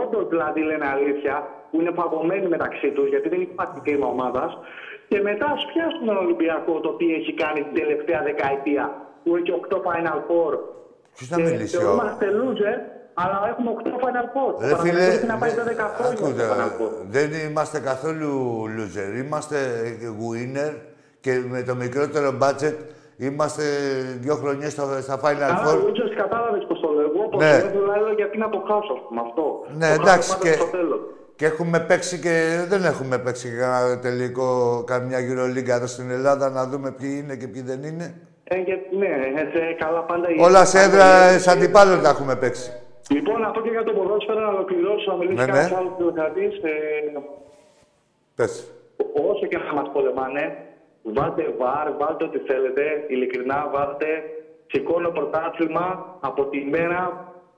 [0.00, 1.34] όντως δηλαδή λένε αλήθεια,
[1.70, 4.50] που είναι παγωμένοι μεταξύ τους, γιατί δεν υπάρχει κλίμα ομάδας.
[5.12, 8.84] Και μετά ας πιάσουν τον Ολυμπιακό το τι έχει κάνει την τελευταία δεκαετία,
[9.22, 10.52] που έχει 8 Final Four.
[11.16, 12.76] Ποιος να Και μιλήσει, ο- Θεωρούμαστε loser,
[13.22, 14.52] αλλά έχουμε 8 Final Four.
[14.58, 16.92] Ο Ρε Παναθηναϊκός φίλε, έχει να πάει τα 10 χρόνια ακούτε, στο Final Four.
[17.16, 18.32] δεν είμαστε καθόλου
[18.76, 19.10] loser.
[19.24, 19.56] Είμαστε
[20.22, 20.72] winner
[21.24, 22.76] και με το μικρότερο budget
[23.26, 23.64] είμαστε
[24.24, 25.74] δύο χρονιές στα, στα Final Καλά, Four.
[25.76, 27.54] ο Λούτζος κατάλαβες πως το λέγω, πως Ναι.
[27.76, 29.44] το λέω γιατί να το χάσω, ας πούμε, αυτό.
[29.80, 31.00] Ναι, Το χάνω εντάξει, πάντα και- στο τέλος.
[31.42, 32.34] Και έχουμε παίξει και
[32.68, 34.48] δεν έχουμε παίξει κανένα τελικό,
[34.86, 38.06] καμιά γυρολίγκα εδώ στην Ελλάδα να δούμε ποιοι είναι και ποιοι δεν είναι.
[38.44, 40.28] Ε, γιατί, ναι, ε, σε καλά πάντα...
[40.30, 42.70] η- Όλα σε έδρα πάντα- σαν αντιπάλων τα έχουμε παίξει.
[43.10, 45.76] Λοιπόν, αυτό και για το ποδόσφαιρο να ολοκληρώσω, να μιλήσει Ναι, κανένας ναι.
[45.76, 46.54] άλλος τηλεθεατής.
[46.62, 46.72] Ε,
[48.34, 48.52] Πες.
[49.30, 50.44] όσο και να μας πολεμάνε,
[51.02, 54.06] βάλτε βαρ, βάλτε ό,τι θέλετε, ειλικρινά βάλτε.
[54.70, 55.86] Σηκώνω πρωτάθλημα
[56.20, 57.00] από τη μέρα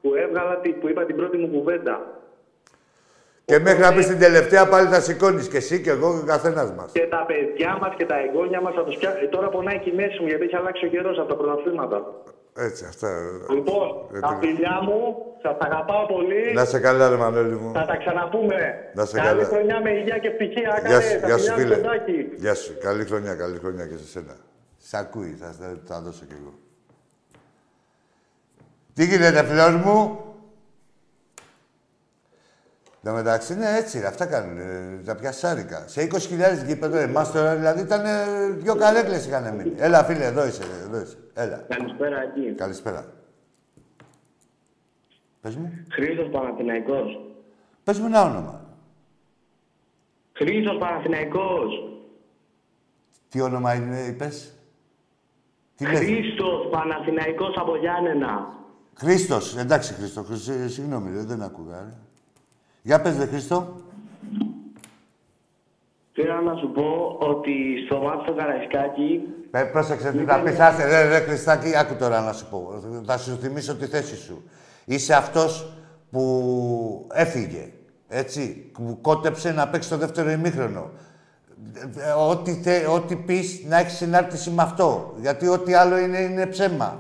[0.03, 1.95] που έβγαλα, τη- που είπα την πρώτη μου κουβέντα.
[3.45, 6.27] Και μέχρι να πεις την τελευταία πάλι θα σηκώνεις και εσύ και εγώ και ο
[6.27, 6.93] καθένας μας.
[6.93, 9.31] Και τα παιδιά μας και τα εγγόνια μας θα τους πιάσουν.
[9.31, 11.99] Τώρα πονάει και η μέση μου γιατί έχει αλλάξει ο καιρός από τα πρωταθλήματα.
[12.57, 13.09] Έτσι, αυτά.
[13.55, 14.99] Λοιπόν, Ε, τα τι- φιλιά μου,
[15.43, 16.53] σας αγαπάω πολύ.
[16.55, 17.73] Να σε καλά, ρε Μανώλη μου.
[17.75, 18.59] Θα τα ξαναπούμε.
[18.95, 19.45] Να σε Καλή καλά.
[19.45, 20.61] χρονιά με υγεία και ευτυχία.
[20.87, 21.75] Γεια Άκαρε, σου, τα γεια σου, φιλιά μου φίλε.
[21.75, 22.31] στον Τάκη.
[22.37, 22.79] Γεια σου.
[22.81, 24.37] Καλή χρονιά, καλή χρονιά και σε σένα.
[24.79, 26.53] Σ' ακούει, θα, θα, θα δώσω κι εγώ.
[28.95, 30.24] Τι γίνεται, φιλός μου;
[33.07, 35.89] Εν τω μεταξύ, ναι, έτσι, ρε, αυτά κάνουν, ε, τα πιασάρικα.
[35.89, 39.75] Σε 20.000 γήπεδο, εμάς τώρα, δηλαδή, ήταν ε, δυο καρέκλες είχαν μείνει.
[39.77, 41.17] Έλα, φίλε, εδώ είσαι, εδώ είσαι.
[41.35, 41.65] Έλα.
[41.69, 42.55] Καλησπέρα εκεί.
[42.55, 43.07] Καλησπέρα.
[45.41, 45.73] Πες μου.
[45.91, 47.21] Χρήστος Παναθηναϊκός.
[47.85, 48.65] Πες μου ένα όνομα.
[50.33, 51.99] Χρήστος Παναθηναϊκός.
[53.29, 54.55] Τι όνομα είναι, είπες;
[55.77, 58.49] Τι λες; Χρήστος Παναθηναϊκός από Γιάννενα.
[58.95, 59.57] Χρήστος.
[59.57, 60.23] Εντάξει, Χρήστο.
[60.23, 62.04] Χρήστο, ε, Συγγνώμη, ρε, δεν ακούγα.
[62.85, 62.91] Ρε.
[62.91, 63.77] Για πες, δε, Χρήστο.
[66.13, 67.53] Θέλω να σου πω ότι
[67.87, 69.21] στο μάτι στο Καραϊσκάκι
[69.51, 70.59] Ε, πρόσεξε τι θα πεις.
[70.61, 72.83] Άσε, ρε, ρε, Χριστάκη, άκου τώρα να σου πω.
[73.07, 74.43] Θα σου θυμίσω τη θέση σου.
[74.85, 75.73] Είσαι αυτός
[76.11, 77.73] που έφυγε,
[78.09, 80.91] έτσι, που κότεψε να παίξει το δεύτερο ημίχρονο.
[81.97, 85.15] Ε, Ό,τι, θε, ό,τι πεις να έχεις συνάρτηση με αυτό.
[85.21, 86.99] Γιατί ό,τι άλλο είναι, είναι ψέμα.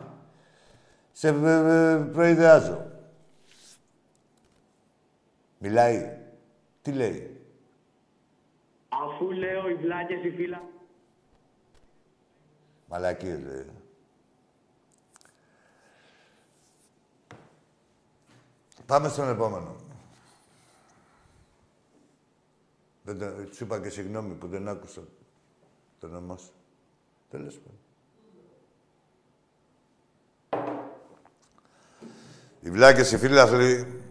[1.13, 2.85] Σε ε, ε, προειδεάζω.
[5.65, 6.19] Μιλάει.
[6.83, 7.41] Τι λέει.
[8.89, 10.63] αφού λέω οι βλάκες οι φύλλα
[12.89, 13.67] Μαλακίες, λέει.
[18.87, 19.77] Πάμε στον επόμενο.
[23.03, 25.03] Δεν το, σου είπα και συγγνώμη που δεν άκουσα
[26.01, 26.53] το όνομά σου.
[27.31, 27.79] Τέλος πάντων.
[32.61, 34.04] Οι βλάκες οι φίλαθλοι,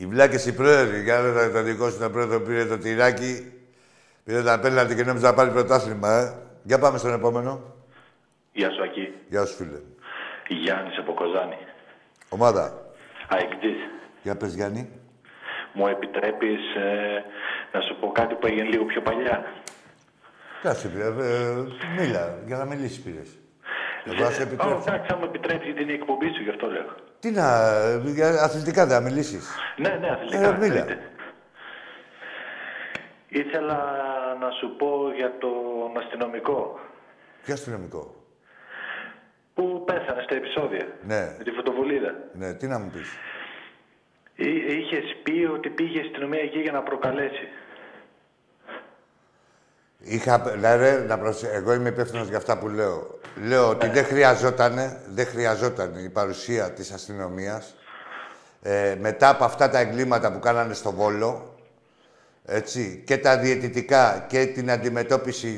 [0.00, 3.52] οι βλάκες οι πρόεδροι, για άλλο το δικό σου τον πρόεδρο πήρε το τυράκι,
[4.24, 6.34] πήρε τα πέναλτι και νόμιζε να πάρει πρωτάθλημα, ε.
[6.62, 7.62] Για πάμε στον επόμενο.
[8.52, 9.12] Γεια σου, Ακή.
[9.28, 9.80] Γεια σου, φίλε.
[10.48, 11.56] Γιάννης από Κοζάνη.
[12.28, 12.92] Ομάδα.
[13.28, 13.76] Αεκτής.
[14.22, 14.90] Για πες, Γιάννη.
[15.72, 17.24] Μου επιτρέπεις ε,
[17.72, 19.44] να σου πω κάτι που έγινε λίγο πιο παλιά;
[20.62, 21.04] Κάτσε, πήρε.
[21.04, 21.54] Ε,
[21.98, 23.38] μίλα, για να μιλήσεις πήρες.
[24.04, 24.84] Εγώ θα σε Ω, επιτρέψω.
[24.86, 26.94] Εντάξει, αν μου επιτρέψει γιατί είναι η εκπομπή σου, γι' αυτό λέω.
[27.20, 27.44] Τι να,
[28.04, 29.54] για αθλητικά δεν θα μιλήσεις.
[29.76, 30.48] Ναι, ναι, αθλητικά.
[30.48, 30.64] Ε, μίλα.
[30.64, 30.98] εννοείται.
[33.28, 33.76] Ήθελα
[34.40, 36.78] να σου πω για τον αστυνομικό
[37.44, 38.14] Ποιο αστυνομικό;
[39.54, 40.86] που πέθανε στα επεισόδια.
[41.02, 42.14] Ναι, Με τη φωτοβολίδα.
[42.32, 43.08] ναι, τι να μου πεις.
[44.34, 47.48] Είχες πει ότι πήγε η αστυνομία εκεί για να προκαλέσει.
[50.02, 51.50] Είχα, δηλαδή, να προσε...
[51.52, 53.18] εγώ είμαι υπεύθυνος για αυτά που λέω.
[53.44, 57.74] Λέω ότι δεν χρειαζόταν, δεν χρειαζόταν η παρουσία της αστυνομίας
[58.62, 61.54] ε, μετά από αυτά τα εγκλήματα που κάνανε στο Βόλο,
[62.44, 65.48] έτσι, και τα διαιτητικά και την αντιμετώπιση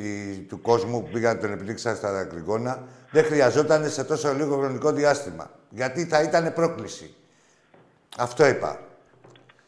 [0.48, 5.50] του κόσμου που πήγαν τον επιλήξαν στα δακρυγόνα, δεν χρειαζόταν σε τόσο λίγο χρονικό διάστημα.
[5.70, 7.14] Γιατί θα ήταν πρόκληση.
[8.16, 8.80] Αυτό είπα.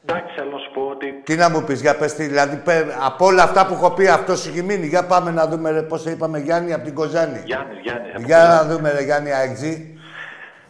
[0.07, 2.87] Εντάξει, θέλω να σου πω ότι Τι να μου πεις, για πες τι, δηλαδή πε-
[3.07, 4.87] από όλα αυτά που έχω πει αυτός σου έχει μείνει.
[4.87, 7.41] Για πάμε να δούμε ρε, πώς είπαμε Γιάννη από την Κοζάνη.
[7.45, 8.09] Γιάννη, Γιάννη.
[8.15, 9.99] από Για να δούμε ρε Γιάννη Αεξή.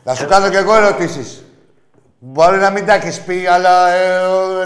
[0.04, 1.44] Να σου κάνω κι εγώ ερωτήσεις.
[2.18, 4.00] Μπορεί να μην τα έχεις πει, αλλά ε,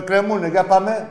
[0.04, 0.48] κρεμούνε.
[0.48, 1.08] Για πάμε.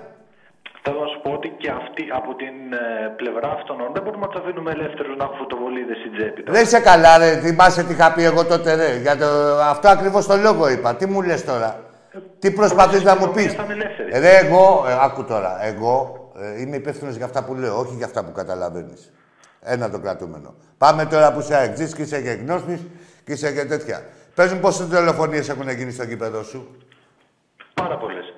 [0.83, 4.31] Θέλω να σου πω ότι και αυτοί από την ε, πλευρά αυτών δεν μπορούμε να
[4.31, 6.43] του αφήνουμε ελεύθερους να έχουν φωτοβολίδες στην τσέπη.
[6.47, 8.95] Δεν είσαι καλά ρε, θυμάσαι τι είχα πει εγώ τότε ρε.
[8.97, 9.27] Για το,
[9.73, 10.95] αυτό ακριβώς το λόγο είπα.
[10.95, 11.79] Τι μου λες τώρα;
[12.39, 14.09] Τι προσπαθείς να μου πεις; Θα είναι ελεύθεροι.
[14.11, 17.95] Ε, Ρε, εγώ, ε, άκου τώρα, εγώ ε, είμαι υπεύθυνος για αυτά που λέω, όχι
[17.95, 19.11] για αυτά που καταλαβαίνεις.
[19.61, 20.55] Ένα το κρατούμενο.
[20.77, 22.79] Πάμε τώρα που είσαι αεξής και είσαι και γνώστης
[23.25, 24.03] και είσαι και τέτοια.
[24.35, 26.75] Πες μου πόσες δολοφονίες έχουν γίνει στο κήπεδο σου;
[27.73, 28.33] Πάρα πολλές.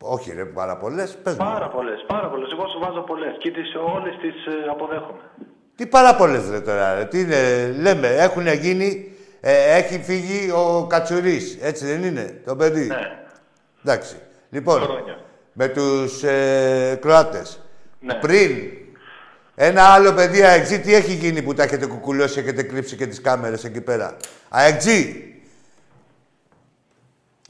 [0.00, 1.16] Όχι ρε, πάρα πολλές.
[1.22, 1.44] Πες μου.
[1.44, 2.04] Πάρα πολλές.
[2.06, 2.52] Πάρα πολλές.
[2.52, 4.34] Εγώ σου βάζω πολλές και τις, όλες τις
[4.70, 5.20] αποδέχομαι.
[5.76, 7.04] Τι πάρα πολλές ρε τώρα, ρε.
[7.04, 9.11] Τι είναι, λέμε, έχουν γίνει,
[9.44, 13.24] ε, έχει φύγει ο Κατσουρής, έτσι δεν είναι, το παιδί; Ναι.
[13.84, 14.16] Εντάξει.
[14.50, 15.18] Λοιπόν, Χρόνια.
[15.52, 17.60] με τους ε, Κροάτες.
[18.00, 18.14] Ναι.
[18.14, 18.70] Πριν
[19.54, 23.06] ένα άλλο παιδί αεξή, τι έχει γίνει που τα έχετε κουκουλώσει και έχετε κρύψει και
[23.06, 24.16] τις κάμερες εκεί πέρα;
[24.48, 25.26] Αεξή.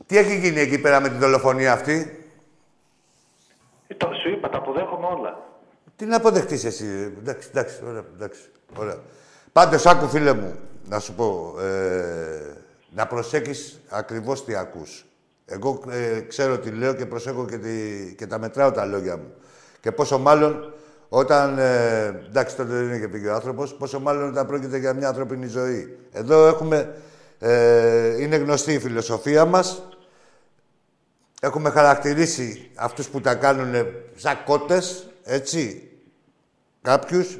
[0.06, 2.26] Τι έχει γίνει εκεί πέρα με την δολοφονία αυτή;
[3.86, 5.42] Ε, το, σου είπα, τα αποδέχομαι όλα.
[5.96, 7.14] Τι να αποδεχτείς εσύ.
[7.18, 8.40] Εντάξει, εντάξει, ωραία, εντάξει,
[8.76, 8.96] ωραία.
[9.52, 10.58] Πάντως, άκου φίλε μου,
[10.92, 12.56] να σου πω, ε,
[12.90, 15.06] να προσέχεις ακριβώς τι ακούς.
[15.44, 17.70] Εγώ ε, ξέρω τι λέω και προσέχω και, τη,
[18.16, 19.34] και τα μετράω τα λόγια μου.
[19.80, 20.74] Και πόσο μάλλον
[21.08, 24.92] όταν, ε, εντάξει τότε δεν είναι και πήγε ο άνθρωπος, πόσο μάλλον όταν πρόκειται για
[24.94, 25.98] μια ανθρώπινη ζωή.
[26.12, 26.94] Εδώ έχουμε,
[27.38, 29.82] ε, είναι γνωστή η φιλοσοφία μας,
[31.44, 35.90] Έχουμε χαρακτηρίσει αυτούς που τα κάνουν σαν κότες, έτσι.
[36.82, 37.38] Κάποιους.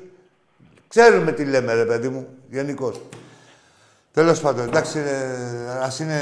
[0.88, 3.00] Ξέρουμε τι λέμε, ρε παιδί μου, γενικώς.
[4.12, 6.18] Τέλος πάντων, εντάξει, ε, ας είναι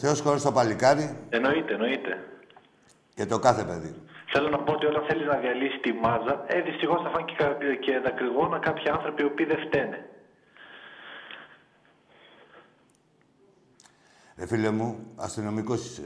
[0.00, 2.24] Θεός χωρίς το παλικάρι Εννοείται, εννοείται.
[3.14, 3.94] και το κάθε παιδί.
[4.32, 7.34] Θέλω να πω ότι όταν θέλεις να διαλύσεις τη μάζα, ε, δυστυχώς θα φάνε και,
[7.38, 10.06] κα- και δακρυγόνα κάποιοι άνθρωποι οι οποίοι δεν φταίνε.
[14.38, 16.02] Ρε φίλε μου, αστυνομικός είσαι.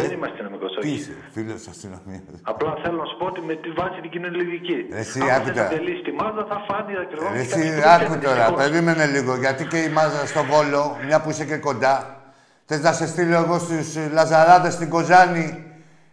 [0.00, 0.88] Δεν είμαι αστυνομικό, Τι όχι.
[0.96, 2.22] είσαι, φίλος της αστυνομίας.
[2.52, 4.78] Απλά θέλω να σου πω ότι με τη βάση την κοινωνική.
[5.02, 5.62] Εσύ, Αν άκου θέλει τώρα.
[5.62, 7.30] να διαλύσει τη μάζα, θα φάνει δακρυγόνα.
[7.36, 8.60] Ρε και κάποιοι Εσύ, που δεν άκου φταίνε, τώρα, δυστυχώς.
[8.62, 11.96] περίμενε λίγο, γιατί και η μάζα στο Βόλο, μια που είσαι και κοντά,
[12.66, 15.46] Θες να σε στείλω εγώ στους ε, Λαζαράδες στην Κοζάνη,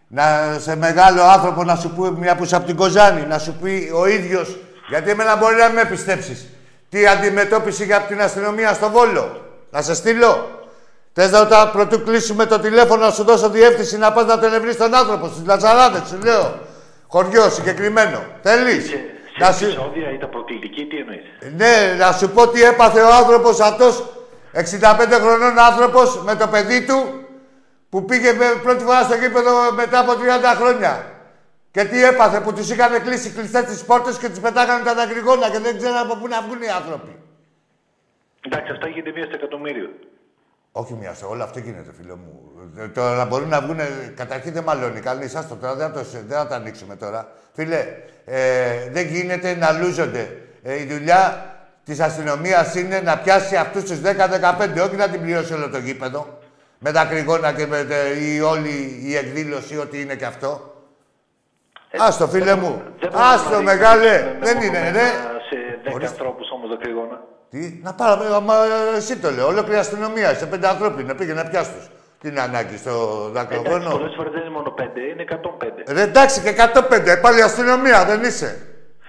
[0.08, 0.24] να,
[0.58, 3.90] σε μεγάλο άνθρωπο να σου πει μια που είσαι από την Κοζάνη, να σου πει
[3.94, 4.58] ο ίδιος,
[4.88, 6.48] γιατί εμένα μπορεί να με πιστέψεις,
[6.88, 9.24] τι αντιμετώπιση για από την αστυνομία στο Βόλο.
[9.70, 10.48] Να σε στείλω.
[11.12, 14.52] Θες να όταν πρωτού κλείσουμε το τηλέφωνο να σου δώσω διεύθυνση να πας να τον
[14.54, 16.58] ευρείς τον άνθρωπο στους Λαζαράδες, σου λέω.
[17.06, 18.24] Χωριό συγκεκριμένο.
[18.42, 19.04] Θέλεις; Σε,
[19.38, 19.64] Να σε σου...
[19.64, 21.22] επεισόδια ήταν προκλητική, τι εννοείς;
[21.56, 24.04] Ναι, να σου πω τι έπαθε ο άνθρωπος αυτός,
[24.54, 27.24] 65 χρονών άνθρωπος, με το παιδί του,
[27.88, 30.16] που πήγε με πρώτη φορά στο γήπεδο μετά από 30
[30.56, 31.04] χρόνια.
[31.70, 35.50] Και τι έπαθε, που τους είχαν κλείσει κλειστές τις πόρτες και τους πετάγανε τα δακρυγόνα
[35.50, 37.16] και δεν ξέραν από πού να βγουν οι άνθρωποι.
[38.46, 39.88] Εντάξει, αυτά γίνεται μία στο εκατομμύριο.
[40.72, 42.40] Όχι μία σε όλα, αυτό γίνεται, φίλο μου.
[42.78, 43.78] Ε, Τώρα να μπορούν να βγουν.
[44.16, 45.00] Καταρχήν δεν μαλώνει.
[45.00, 47.28] Καλή σας το τώρα, δεν θα το, δεν θα το ανοίξουμε τώρα.
[47.52, 47.86] Φίλε,
[48.24, 50.36] ε, δεν γίνεται να λούζονται.
[50.62, 51.54] Ε, η δουλειά
[51.84, 56.38] της αστυνομίας είναι να πιάσει αυτούς τους 10-15, όχι να την πληρώσει όλο το γήπεδο.
[56.78, 60.74] Με τα κρυγόνα και με τε- ή όλη η εκδήλωση, ό,τι είναι και αυτό.
[61.98, 62.82] Άστο, φίλε μου.
[63.00, 64.08] Δεν μπορούμε να Άστο, ρίχνουμε μεγάλε.
[64.22, 65.08] με- Δεν είναι, μεμονωμένα ναι.
[65.48, 66.12] Σε 10 Ορίστε.
[66.14, 67.20] ανθρώπους όμως δακρυγόνα.
[67.50, 68.54] Τι, να πάρω, μα
[68.96, 71.86] εσύ το λέω, ολόκληρη αστυνομία, σε πέντε ανθρώπινο, πήγε να πιάσει τους.
[72.20, 72.90] Τι είναι ανάγκη στο
[73.30, 73.90] Εντάξει, δακρυγόνο.
[73.90, 74.82] πολλές φορές δεν είναι μόνο 5,
[75.12, 75.92] είναι 105.
[75.92, 78.66] Ρε εντάξει και 105, πάλι αστυνομία δεν είσαι.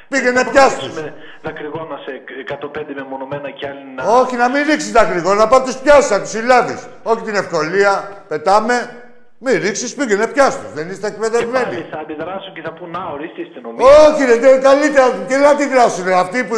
[0.07, 0.93] Πήγαινε πιάσ' τους.
[0.93, 4.03] Με δακρυγόνα σε 105 μεμονωμένα και άλλοι να.
[4.03, 6.87] Όχι, να μην ρίξεις δακρυγόνα, να πάω τους πιάσεις, να τους συλλάβεις.
[7.03, 9.00] Όχι την ευκολία, πετάμε.
[9.43, 10.73] Μην ρίξεις, πήγαινε πιάσ' τους.
[10.73, 11.85] Δεν είστε Και πάλι εκπαιδευμένοι.
[11.91, 13.85] θα αντιδράσουν και θα πούν Να, ορίστε η αστυνομία.
[14.07, 16.07] Όχι ρε, δεν- καλύτερα και να αντιδράσουν.
[16.23, 16.55] Αυτοί που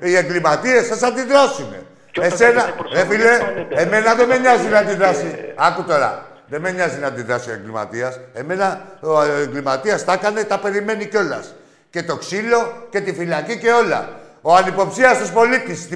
[0.00, 1.70] ε, οι εγκληματίες σας αντιδράσουν.
[2.12, 5.28] Και όταν Εσένα, έχετε ρε προσωπική φίλε, πάντα, εμένα δεν με νοιάζει να και- αντιδράσει.
[5.56, 6.26] Άκου τώρα.
[6.46, 8.20] Δεν με νοιάζει να αντιδράσει ο εγκληματίας.
[8.34, 11.54] Εμένα ο εγκληματίας τα έκανε, τα περιμένει κιόλας.
[11.90, 14.08] Και το ξύλο και τη φυλακή και όλα.
[14.42, 15.88] Ο ανυποψίαστος πολίτης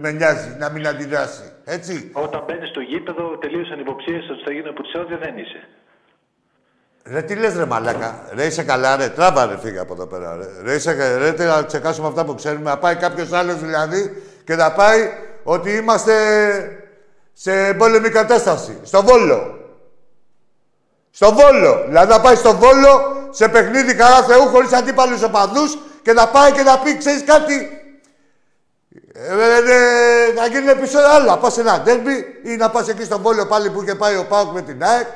[0.00, 1.42] με νοιάζει να μην αντιδράσει.
[1.76, 2.10] Έτσι.
[2.12, 5.68] Όταν μπαίνεις στο γήπεδο, τελείωσαν υποψίες ότι θα γίνουν επεισόδιο, δεν είσαι.
[7.04, 8.28] Ρε τι λες ρε μαλάκα.
[8.34, 9.08] Ρε είσαι καλά ρε.
[9.08, 10.46] Τράβα ρε φύγα από εδώ πέρα ρε.
[10.62, 12.70] Ρε είσαι ρε τι να τσεκάσουμε αυτά που ξέρουμε.
[12.70, 15.00] Να πάει κάποιος άλλος δηλαδή και να πάει
[15.42, 16.14] ότι είμαστε
[17.32, 18.80] σε πόλεμη κατάσταση.
[18.82, 19.58] Στο Βόλο.
[21.10, 21.84] Στο Βόλο.
[21.86, 22.92] Δηλαδή να πάει στο Βόλο
[23.30, 27.79] σε παιχνίδι χαρά Θεού χωρίς αντίπαλους οπαδούς και να πάει και να πει ξέρεις κάτι
[29.12, 31.26] ε, ε, ε, να γίνει επεισόδιο άλλο.
[31.26, 34.16] Να πας σε ένα ντέρμπι ή να πας εκεί στον Βόλο πάλι που είχε πάει
[34.16, 35.06] ο Πάουκ με την ΑΕΚ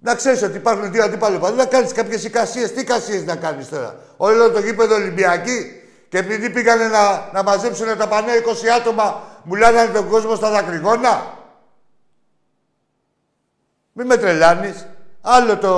[0.00, 2.72] να ξέρεις ότι υπάρχουν δύο αντίπαλοι παντού, να κάνεις κάποιες εικασίες.
[2.72, 7.96] Τι εικασίες να κάνεις τώρα; Όλο το γήπεδο Ολυμπιακή και επειδή πήγανε να, να μαζέψουν
[7.98, 11.34] τα πανέα 20 άτομα, μου λάγανε τον κόσμο στα δακρυγόνα.
[13.92, 14.86] Μη με τρελάνεις.
[15.20, 15.70] Άλλο το,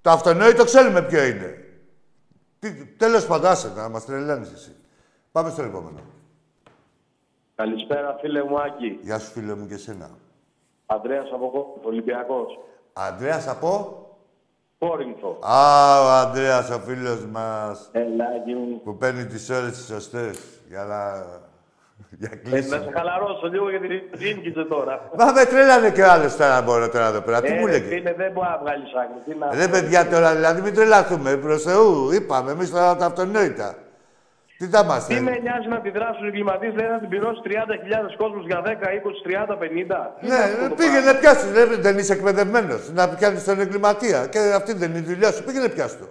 [0.00, 1.54] το αυτονόητο ξέρουμε ποιο είναι.
[2.96, 4.75] Τέλος πάντων, άσε να μας τρελάνεις εσύ.
[5.36, 5.98] Πάμε στο επόμενο.
[7.54, 8.98] Καλησπέρα, φίλε μου Άκη.
[9.02, 10.10] Γεια σου, φίλε μου και εσένα.
[10.86, 12.58] Ανδρέας από Κόκκινο, Ολυμπιακός.
[12.92, 13.70] Ανδρέας από...
[14.78, 15.38] Πόρινθο.
[15.40, 17.88] Α, ο Ανδρέας, ο φίλος μας.
[17.92, 18.80] Έλα, Άκη μου.
[18.84, 21.24] Που παίρνει τις ώρες τις σωστές για να...
[22.18, 22.76] για Ε, κλείσιμο.
[22.76, 25.10] να σε χαλαρώσω λίγο γιατί ρίμκιζε τώρα.
[25.18, 27.40] Μα με τρέλανε και ο άλλος τώρα μπορώ τώρα εδώ πέρα.
[27.40, 29.32] Τι Ε, μου ρε, λέγε; Φίλε, δεν μπορεί να βγάλεις άκρη.
[29.32, 29.54] Τι να...
[29.54, 31.36] Ρε παιδιά τώρα, δηλαδή μην τρελαθούμε.
[31.36, 33.74] Προς Θεού, είπαμε εμείς τώρα τα αυτονόητα.
[34.58, 35.14] Τι θα είμαστε.
[35.14, 37.50] Τι με νοιάζει να αντιδράσουν οι εγκληματίες, λένε να την πληρώσει 30.000
[38.16, 39.58] κόσμους για 10, 20, 30, 50.
[40.20, 41.20] Τι είναι αυτό Ναι, το πήγαινε πράγμα.
[41.20, 41.52] πιάσου.
[41.52, 44.26] Ρε, δεν είσαι εκπαιδευμένος να πιάνεις τον εγκληματία.
[44.26, 45.44] Και αυτή δεν είναι η δουλειά σου.
[45.44, 46.08] Πήγαινε πιάσου το.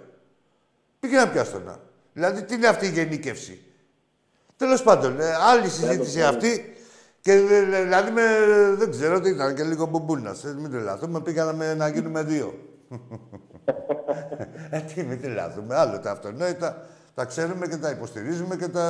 [1.00, 1.76] Πήγαινε πιάσου το να.
[2.12, 3.60] Δηλαδή, τι είναι αυτή η γενίκευση;
[4.56, 6.72] Τέλος πάντων, ε, άλλη συζήτηση αυτή.
[7.20, 8.22] Και ε, δηλαδή, με,
[8.76, 10.44] δεν ξέρω τι ήταν και λίγο μπουμπούνας.
[10.44, 12.54] Ε, μην τρελαθούμε, πήγαμε να γίνουμε δύο.
[14.70, 15.74] ε, τι, μην τρελαθούμε.
[15.76, 16.86] Άλλο τα αυτονόητα.
[17.16, 18.86] Τα ξέρουμε και τα υποστηρίζουμε και τα.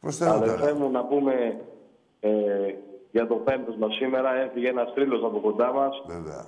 [0.00, 0.52] Προς Θεού τώρα.
[0.52, 1.60] Αδερφέ μου, να πούμε
[2.20, 2.30] ε,
[3.10, 6.02] για το πέμπτος μας σήμερα έφυγε ένας τρίλος από κοντά μας.
[6.06, 6.46] Βέβαια.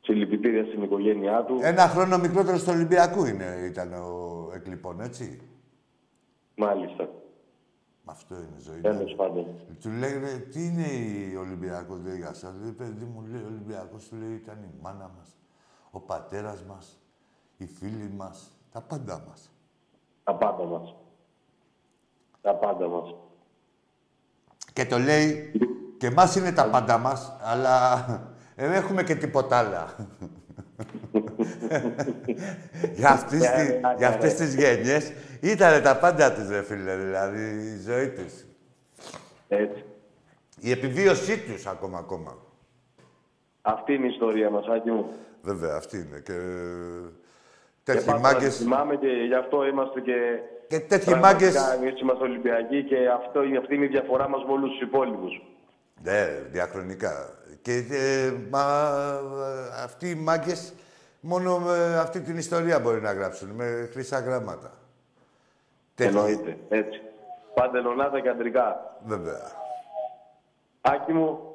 [0.00, 1.58] Συλληπιτήρια στην οικογένειά του.
[1.62, 5.40] Ένα χρόνο μικρότερο στο Ολυμπιακού είναι, ήταν ο εκλειπών, έτσι;
[6.56, 7.08] Μάλιστα.
[8.02, 8.80] Μ' αυτό είναι η ζωή.
[8.80, 9.46] Τέλος πάντων.
[9.80, 10.86] Του λέει, ρε, τι είναι
[11.32, 12.54] η Ολυμπιακός, λέει για σας.
[12.62, 15.36] Λέει, παιδί μου, λέει, ο Ολυμπιακός, του λέει, ήταν η μάνα μας,
[15.90, 17.00] ο πατέρας μας,
[17.58, 19.50] οι φίλοι μας, τα πάντα μας.
[20.24, 20.94] Τα πάντα μας.
[22.40, 23.14] Τα πάντα μας.
[24.72, 25.52] Και το λέει,
[25.98, 28.04] και εμάς είναι τα πάντα μας, αλλά
[28.56, 29.94] δεν έχουμε και τίποτα άλλα.
[32.94, 34.06] για, αυτές, Ναι, τις, ναι, για ναι.
[34.06, 38.46] αυτές τις γένιες ήταν τα πάντα της, ρε φίλε, δηλαδή, η ζωή της.
[39.48, 39.84] Έτσι.
[40.60, 42.36] Η επιβίωσή τους ακόμα ακόμα.
[43.62, 45.12] Αυτή είναι η ιστορία μας, Άκη μου.
[45.42, 46.20] Βέβαια, αυτή είναι.
[46.20, 46.32] Και
[47.92, 50.16] Τέτοιοι πάντα μάγκες- Θυμάμαι και γι' αυτό είμαστε και.
[50.68, 54.44] Και τέτοιοι πραγματικά μάγκες- Εμείς είμαστε Ολυμπιακοί και αυτό, είναι- αυτή είναι η διαφορά μας
[54.46, 55.42] με όλους τους υπόλοιπους.
[56.02, 57.34] Ναι, διαχρονικά.
[57.62, 58.60] Και ε, μα,
[59.78, 60.72] ε, αυτοί οι μάγκες
[61.20, 64.70] μόνο με αυτή την ιστορία μπορεί να γράψουν, με χρυσά γράμματα.
[65.94, 66.56] Τέτοιοι, Εννοείται.
[66.68, 67.00] Έτσι.
[67.54, 68.96] Παντελονάτα και αντρικά.
[69.06, 69.50] βέβαια.
[70.80, 71.54] Άκη μου,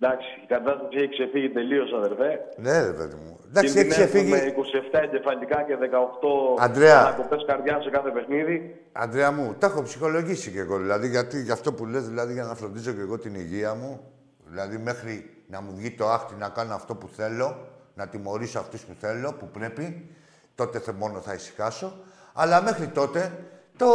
[0.00, 2.30] εντάξει, η κατάσταση έχει ξεφύγει τελείως, αδερφέ.
[2.56, 3.38] Ναι, ρε παιδί μου.
[3.48, 4.54] Εντάξει, έχει Κινδυνεύουμε ξεφύγει.
[4.92, 7.00] 27 εγκεφαλικά και 18 Αντρέα.
[7.00, 8.80] ανακοπές καρδιάς σε κάθε παιχνίδι.
[8.92, 10.76] Αντρέα μου, τα έχω ψυχολογήσει και εγώ.
[10.78, 14.00] Δηλαδή, γιατί για αυτό που λες, δηλαδή, για να φροντίζω και εγώ την υγεία μου,
[14.46, 17.56] δηλαδή, μέχρι να μου βγει το άχτι να κάνω αυτό που θέλω,
[17.94, 20.10] να τιμωρήσω αυτούς που θέλω, που πρέπει,
[20.54, 21.92] τότε θε- μόνο θα ησυχάσω.
[22.32, 23.32] Αλλά μέχρι τότε
[23.76, 23.86] το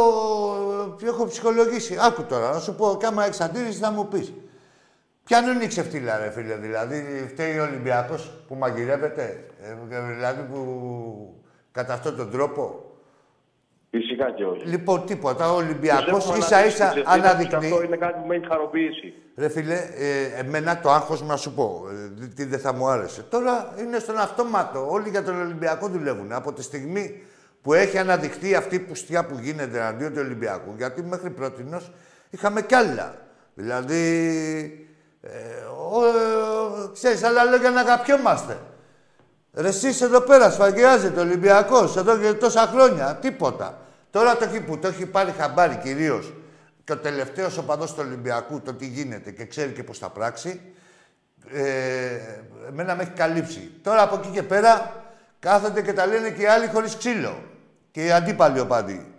[1.06, 1.96] έχω ψυχολογήσει.
[2.00, 4.32] Άκου τώρα, να σου πω, και άμα έχεις αντίρρηση να μου πεις.
[5.26, 9.74] Ποιανού είναι η ξεφτύλα, ρε φίλε, δηλαδή, φταίει ο Ολυμπιακός που μαγειρεύεται, ε,
[10.14, 12.86] δηλαδή, που κατά αυτόν τον τρόπο
[13.90, 14.66] Φυσικά και όχι.
[14.66, 15.52] Λοιπόν, τίποτα.
[15.52, 17.72] Ο Ολυμπιακός Τους έχουμε ίσα ίσα αναδείξει τις ευθύνες τους και αναδεικνύει.
[17.72, 19.14] Αυτό είναι κάτι που με έχει χαροποιήσει.
[19.36, 21.86] Ρε φίλε, ε, εμένα το άγχος να σου πω,
[22.22, 23.22] ε, τι δεν θα μου άρεσε.
[23.22, 24.86] Τώρα είναι στον αυτόματο.
[24.90, 26.32] Όλοι για τον Ολυμπιακό δουλεύουν.
[26.32, 27.22] Από τη στιγμή
[27.62, 31.92] που έχει αναδειχθεί αυτή η πουστιά που γίνεται εναντίον του Ολυμπιακού, γιατί μέχρι πρότινος
[32.30, 33.14] είχαμε κι άλλα.
[33.54, 34.86] Δηλαδή, ε, ο, ε,
[36.92, 38.58] ξέρεις, άλλα λόγια να αγαπιόμαστε.
[39.52, 43.78] Ρε εσείς εδώ πέρα σφαγιάζεται ο Ολυμπιακός, εδώ και τόσα χρόνια, τίποτα.
[44.10, 46.32] Τώρα το έχει που το έχει πάρει χαμπάρι κυρίως
[46.84, 50.60] και ο τελευταίος οπαδός του Ολυμπιακού το τι γίνεται και ξέρει και πώς θα πράξει,
[51.52, 51.62] ε,
[52.68, 53.70] εμένα με έχει καλύψει.
[53.82, 54.92] Τώρα από εκεί και πέρα
[55.38, 57.42] κάθονται και τα λένε και οι άλλοι χωρίς ξύλο.
[57.90, 59.14] Και οι αντίπαλοι οπαδοί.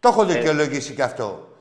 [0.00, 1.51] Το έχω δικαιολογήσει και αυτό.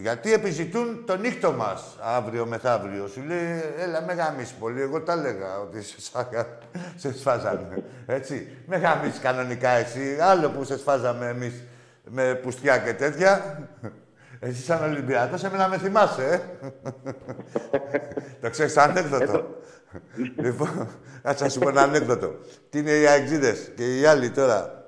[0.00, 3.06] Γιατί επιζητούν το νύχτο μας αύριο μεθαύριο.
[3.06, 4.80] Σου λέει, έλα με γαμίσεις πολύ.
[4.80, 6.46] Εγώ τα έλεγα ότι σε, σφάγα,
[6.96, 7.84] σε σφάζανε.
[8.06, 8.48] Έτσι.
[8.66, 10.18] Με γαμίσεις κανονικά εσύ.
[10.20, 11.62] Άλλο που σε σφάζαμε εμείς
[12.04, 13.58] με πουστιά και τέτοια.
[14.46, 16.68] Εσύ σαν Ολυμπιακός, εμένα με θυμάσαι, ε.
[18.40, 19.46] το ξέρεις ανέκδοτο.
[20.36, 20.88] λοιπόν,
[21.22, 22.34] κάτσε να σου πω ένα ανέκδοτο.
[22.70, 24.84] Τι είναι οι αεξίδες και οι άλλοι τώρα;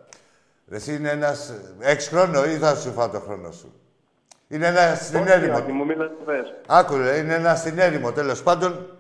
[0.71, 1.53] Εσύ είναι ένας...
[1.79, 3.81] Έχεις χρόνο ή θα σου φάω το χρόνο σου;
[4.49, 5.57] Είναι ένα στην Όχι, έρημο.
[5.57, 6.55] Άκη μου, μίλα τι θες.
[6.67, 8.99] Άκου ρε, είναι ένα στην έρημο, τέλος πάντων.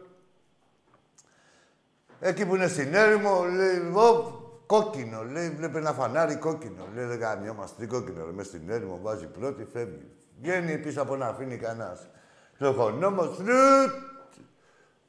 [2.20, 6.86] Εκεί που είναι στην έρημο, λέει, «Ω, κόκκινο, λέει, βλέπει ένα φανάρι κόκκινο.
[6.94, 10.11] Λέει, δεν γαμιόμαστε, τι κόκκινο, ρε, μες στην έρημο, βάζει πρώτη, φεύγει.
[10.40, 12.09] Βγαίνει πίσω από να αφήνει κανένας.
[12.59, 14.05] Το χωνόμος, στρουτ,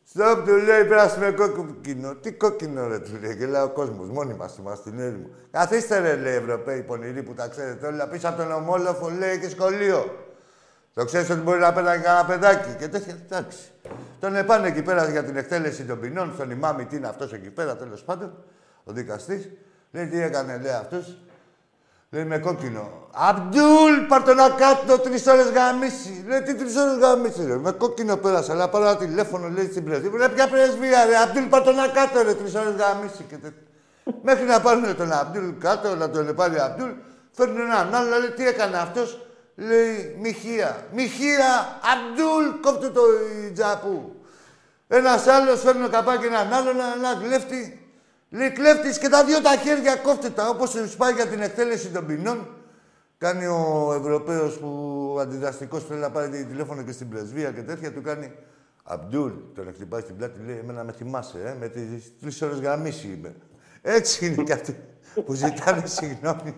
[0.10, 2.16] Στοπ, του λέει, πράσινο κόκκινο.
[2.16, 3.36] Τι κόκκινο, ρε, του λέει.
[3.36, 4.10] Γελάει ο κόσμος.
[4.10, 5.30] Μόνοι μας είμαστε στην έρημο.
[5.52, 8.08] Καθίστε, ρε, λέει, Ευρωπαίοι πονηροί που τα ξέρετε όλα.
[8.08, 10.27] Πίσω από τον ομόλοφο, λέει, και σχολείο.
[10.98, 13.18] Το ξέρεις ότι μπορεί να πέταγε κανένα παιδάκι και τέτοια.
[13.26, 13.58] Εντάξει.
[14.20, 17.50] Τον επάνε εκεί πέρα για την εκτέλεση των ποινών, στον ημάμι, τι είναι αυτός εκεί
[17.50, 18.34] πέρα, τέλος πάντων.
[18.84, 19.50] Ο δικαστής.
[19.92, 21.18] Λέει, τι έκανε, λέει αυτός.
[22.10, 23.08] Λέει με κόκκινο.
[23.12, 26.26] Αμπτούλ, πάρ το να κάτω τρεις ώρες γαμίσει.
[26.28, 27.46] Λέει τι τρεις ώρες γαμίσει.
[27.46, 27.58] Ρε.
[27.58, 28.52] Με κόκκινο πέρασα.
[28.52, 30.12] Αλλά πάρω ένα τηλέφωνο, λέει στην πρεσβεία.
[30.18, 31.18] Ρε ποια πρεσβεία, ρε.
[31.18, 32.34] Αμπτούλ, πάρ το να κάτω, ρε.
[32.34, 33.24] Τρεις ώρες γαμίσει.
[33.30, 33.50] Και τε...
[34.22, 36.90] Μέχρι να πάρουν τον Αμπτούλ κάτω, να τον πάρει ο Αμπτούλ,
[37.32, 39.27] φέρνουν έναν άλλο, λέει τι έκανε αυτός.
[39.60, 40.88] Λέει Μιχία.
[40.94, 43.02] Μιχία, Αμπτούλ, κόφτου το
[43.48, 44.16] η τζαπού.
[44.88, 47.80] Ένας άλλος φέρνει ο καπάκι έναν άλλον, ένα κλέφτη.
[48.30, 50.50] Λέει κλέφτης και τα δύο τα χέρια κόφτε τα.
[50.50, 52.48] Όπως του πάει για την εκτέλεση των ποινών.
[53.18, 57.94] Κάνει ο Ευρωπαίος που αντιδραστικός θέλει να πάρει τηλέφωνο και στην πρεσβεία και τέτοια.
[57.94, 58.32] Του κάνει
[58.84, 59.32] Αμπτούλ.
[59.56, 60.40] Τον χτυπάει στην πλάτη.
[60.46, 63.36] Λέει: Εμένα με θυμάσαι, ε, με τις τρεις ώρες γαμίση είπε.
[63.82, 64.78] Έτσι είναι και αυτοί
[65.22, 66.56] που ζητάνε συγγνώμη.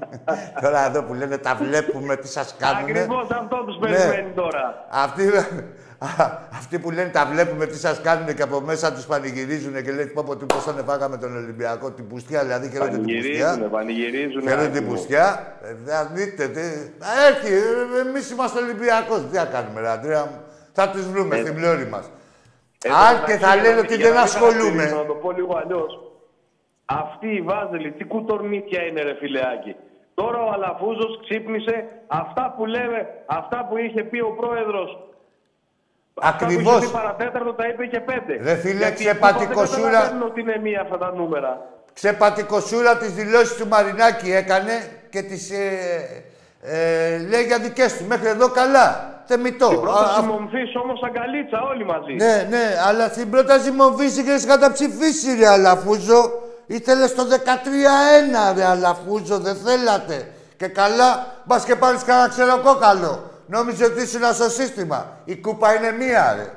[0.62, 2.84] τώρα εδώ που λένε τα βλέπουμε, τι σας κάνουν.
[2.90, 3.88] Ακριβώς αυτό τους Ναι.
[3.98, 4.86] περιμένει τώρα.
[4.90, 5.28] Αυτοί,
[5.98, 6.08] α,
[6.54, 10.06] αυτοί που λένε τα βλέπουμε τι σας κάνουν και από μέσα τους πανηγυρίζουν και λένε
[10.06, 13.20] πω πω τι πώς τον φάγαμε τον Ολυμπιακό, την πουστιά, δηλαδή χαίρονται την πουστιά.
[13.22, 14.50] Πανηγυρίζουνε, πανηγυρίζουνε.
[14.50, 14.94] Χαίρονται Άκη την μου.
[14.94, 15.54] πουστιά.
[15.64, 16.60] Ε, θα δείτε, τι...
[16.60, 17.54] Α, Έρχει,
[18.08, 19.22] εμείς είμαστε Ολυμπιακός.
[19.32, 20.40] Τι θα κάνουμε, ρε Αντρέα μου.
[20.74, 22.06] Θα του βρούμε στην πλώρη μας.
[22.84, 24.60] Εν Αν τω και μεταξύ, θα για λένε να- ότι για δεν να μην ασχολούμαι.
[24.70, 25.92] χαρακτηρίζω, Να το πω λίγο αλλιώς.
[27.02, 29.76] Αυτή η Βάζελη, τι κουτορνίτια είναι, ρε φιλεάκι.
[30.14, 31.76] Τώρα ο Αλαφούζος ξύπνησε
[32.08, 34.90] αυτά που λέμε, αυτά που είχε πει ο πρόεδρος.
[36.22, 36.58] Ακριβώς.
[36.66, 38.34] Αυτά που είχε πει παρατέταρτο τα είπε και πέντε.
[38.44, 41.52] Ρε φίλε, Γιατί ξεπατικοσούρα- Δεν καταλαβαίνουν ότι είναι μία αυτά τα νούμερα.
[41.94, 44.74] Ξεπατικοσούρα τις δηλώσεις του Μαρινάκη έκανε
[45.10, 46.24] και τις ε,
[46.62, 48.06] ε, λέει για δικές του.
[48.08, 49.14] Μέχρι εδώ καλά.
[49.26, 49.68] Θεμητό.
[49.68, 52.14] Την Α, πρόταση α, μομφή όμως αγκαλίτσα όλοι μαζί.
[52.14, 56.22] Ναι, ναι, αλλά στην πρόταση μομφής είχες καταψηφίσει ρε Αλαφούζο.
[56.70, 60.32] Ήθελες το 13-1 ρε Αλαφούζο, δεν θέλατε.
[60.58, 63.32] Και καλά, μπας και πάρεις κανένα ξεροκόκαλο.
[63.48, 65.18] Νόμιζε ότι ήσουν στο σύστημα.
[65.26, 66.52] Η κούπα είναι μία ρε.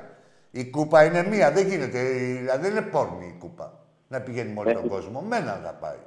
[0.51, 1.99] Η κούπα είναι μία, δεν γίνεται.
[2.03, 3.73] Δηλαδή δεν είναι πόρνη η κούπα.
[4.09, 5.21] Να πηγαίνει με όλο τον κόσμο.
[5.21, 5.99] Μένα θα πάει.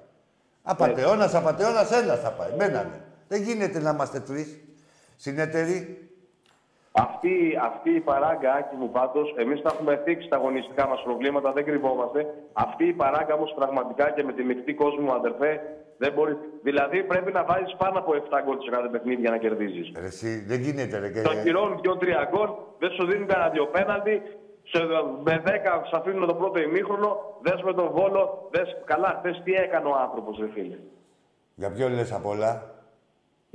[0.63, 2.49] Απατεώνας, απατεώνας, ένας θα πάει.
[2.57, 3.01] Μένανε.
[3.27, 4.47] Δεν γίνεται να είμαστε τρεις
[5.15, 6.09] συνεταιροί.
[6.97, 11.51] Αυτή, αυτή η παράγκα, Άκη μου πάντως, εμείς τα έχουμε θίξει τα αγωνιστικά μας προβλήματα,
[11.51, 12.19] δεν κρυβόμαστε.
[12.53, 15.61] Αυτή η παράγκα όμως πραγματικά και με τη μεικτή κόσμο, αδερφέ,
[15.97, 16.37] δεν μπορείς.
[16.63, 19.91] Δηλαδή πρέπει να βάζεις πάνω από 7 γκολ σε κάθε παιχνίδι για να κερδίζεις.
[19.99, 21.09] Ρε, εσύ, δεν γίνεται, ρε.
[21.09, 21.21] Και...
[21.21, 24.21] Το κυρώνουν 2-3 γκολ, δεν σου δίνουν κανένα δύο πέναλτι.
[24.63, 24.79] Σε,
[25.23, 25.49] με 10
[25.89, 29.95] σε αφήνουν το πρώτο ημίχρονο, δες με τον Βόλο, δες καλά, δες τι έκανε ο
[29.95, 30.77] άνθρωπος, ρε φίλε.
[31.55, 32.74] Για ποιο λες απ' όλα;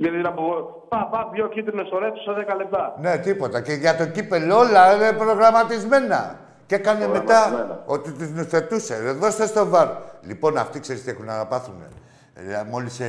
[0.01, 0.43] Γιατί να πω,
[0.89, 2.95] πά, πά, δύο κίτρινες ώρες σε 10 λεπτά.
[3.01, 3.61] Ναι, τίποτα.
[3.61, 6.39] Και για το κύπελο όλα είναι προγραμματισμένα.
[6.65, 7.83] Και έκανε μετά Προγραμματισμένα.
[7.85, 8.99] ότι τους νουθετούσε.
[9.03, 9.87] Ρε, δώστε στο βαρ.
[10.21, 11.73] Λοιπόν, αυτοί ξέρεις τι έχουν να πάθουν.
[12.33, 13.07] Ε, Μόλις ε,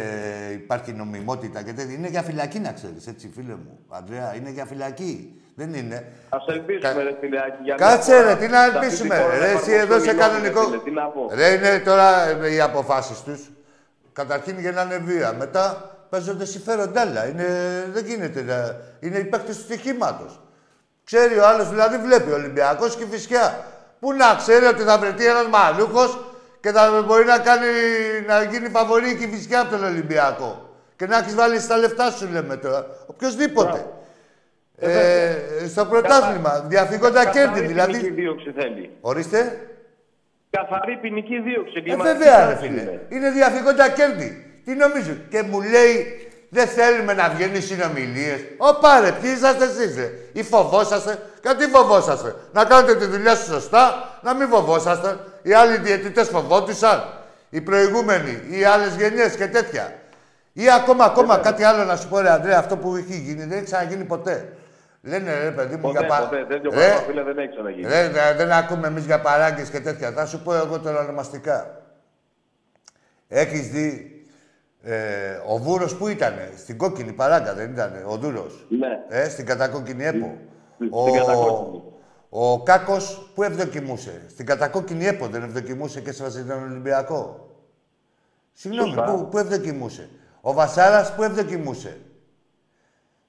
[0.52, 1.94] υπάρχει νομιμότητα και τέτοια.
[1.94, 3.78] Είναι για φυλακή να ξέρεις, έτσι, φίλε μου.
[3.88, 5.42] Αντρέα, είναι για φυλακή.
[5.54, 6.06] Δεν είναι.
[6.28, 7.62] Ας ελπίσουμε, Κα- ρε φιλεάκι.
[7.62, 9.16] για Κάτσε μια ρε, φορά τι να σε αυτή τη ελπίσουμε.
[9.16, 10.60] χώρα Ρε, να εσύ εδώ εφαρμοστούν σε οι νόμοι, κανονικό.
[10.60, 11.30] ρε φίλε, Τι να πω.
[11.34, 13.50] Ρε, είναι τώρα ε, οι αποφάσεις τους.
[14.12, 15.32] Καταρχήν γεννάνε βία.
[15.38, 17.26] Μετά παίζονται συμφέροντα άλλα.
[17.26, 17.46] Είναι,
[17.92, 18.42] δεν γίνεται.
[18.42, 20.40] να- Είναι οι παίκτες του στοιχήματος.
[21.04, 23.64] Ξέρει ο άλλος, δηλαδή βλέπει ο Ολυμπιακός και φυσικά.
[24.00, 26.02] Πού να ξέρει ότι θα βρεθεί ένας μαλούκο
[26.60, 27.66] και θα μπορεί να, κάνει,
[28.26, 30.76] να γίνει φαβορή και η φυσικά από τον Ολυμπιακό.
[30.96, 32.86] Και να έχεις βάλει στα λεφτά σου, λέμε τώρα.
[33.06, 33.86] Οποιοδήποτε.
[34.78, 35.34] Ε,
[35.68, 36.64] στο πρωτάθλημα.
[36.68, 38.10] Διαφυγόντα Καθαρή κέρδη, ποινική δηλαδή.
[38.10, 38.90] δίωξη θέλει.
[39.00, 39.66] Ορίστε.
[40.50, 41.72] Καθαρή ποινική δίωξη.
[41.76, 42.80] Ε, εγκληματική βέβαια, ρε πράξη φίλε.
[42.80, 43.06] είναι.
[43.08, 44.51] Είναι διαφυγόντα κέρδη.
[44.64, 45.12] Τι νομίζω.
[45.28, 46.06] Και μου λέει,
[46.48, 48.40] δεν θέλουμε να βγαίνουν συνομιλίες.
[48.58, 53.44] Ω πάρε, ποιοι είσαστε εσείς, ρε; Ή φοβόσαστε; Κάτι φοβόσαστε; Να κάνετε τη δουλειά σου
[53.52, 55.16] σωστά, να μην φοβόσαστε.
[55.42, 57.04] Οι άλλοι διαιτητές φοβόντουσαν.
[57.50, 59.92] Οι προηγούμενοι, οι άλλες γενιές και τέτοια.
[60.52, 63.52] Ή ακόμα, ακόμα κάτι άλλο να σου πω, ρε Αντρέα, αυτό που έχει γίνει δεν
[63.52, 64.52] έχει ξαναγίνει ποτέ.
[65.02, 66.44] Λένε ρε παιδί μου Ποτέ, για πα- ποτέ.
[66.48, 67.88] Τέτοιο Ρε, πράγμα, φίλε, δεν έχει ξαναγίνει.
[67.88, 70.10] Ρε, δε- δεν ακούμε εμείς για παράγκες και τέτοια.
[70.12, 71.80] Θα σου πω εγώ τώρα ονομαστικά.
[73.28, 74.11] Έχεις δει
[74.82, 78.88] ε, ο Βούρος που ήταν, στην κόκκινη παράγκα, δεν ήταν, ο Δούρος; Ναι.
[79.08, 80.36] Ε, στην κατακόκκινη ΕΠΟ.
[80.74, 81.82] Στην ο, κατακόκκινη.
[82.28, 87.46] ο Κάκος που ευδοκιμούσε; Στην κατακόκκινη ΕΠΟ δεν ευδοκιμούσε και σε τον Ολυμπιακό;
[88.52, 89.04] Συγγνώμη, Σωστά.
[89.12, 90.08] πού, πού ευδοκιμούσε;
[90.40, 91.96] Ο Βασάρας που ευδοκιμούσε;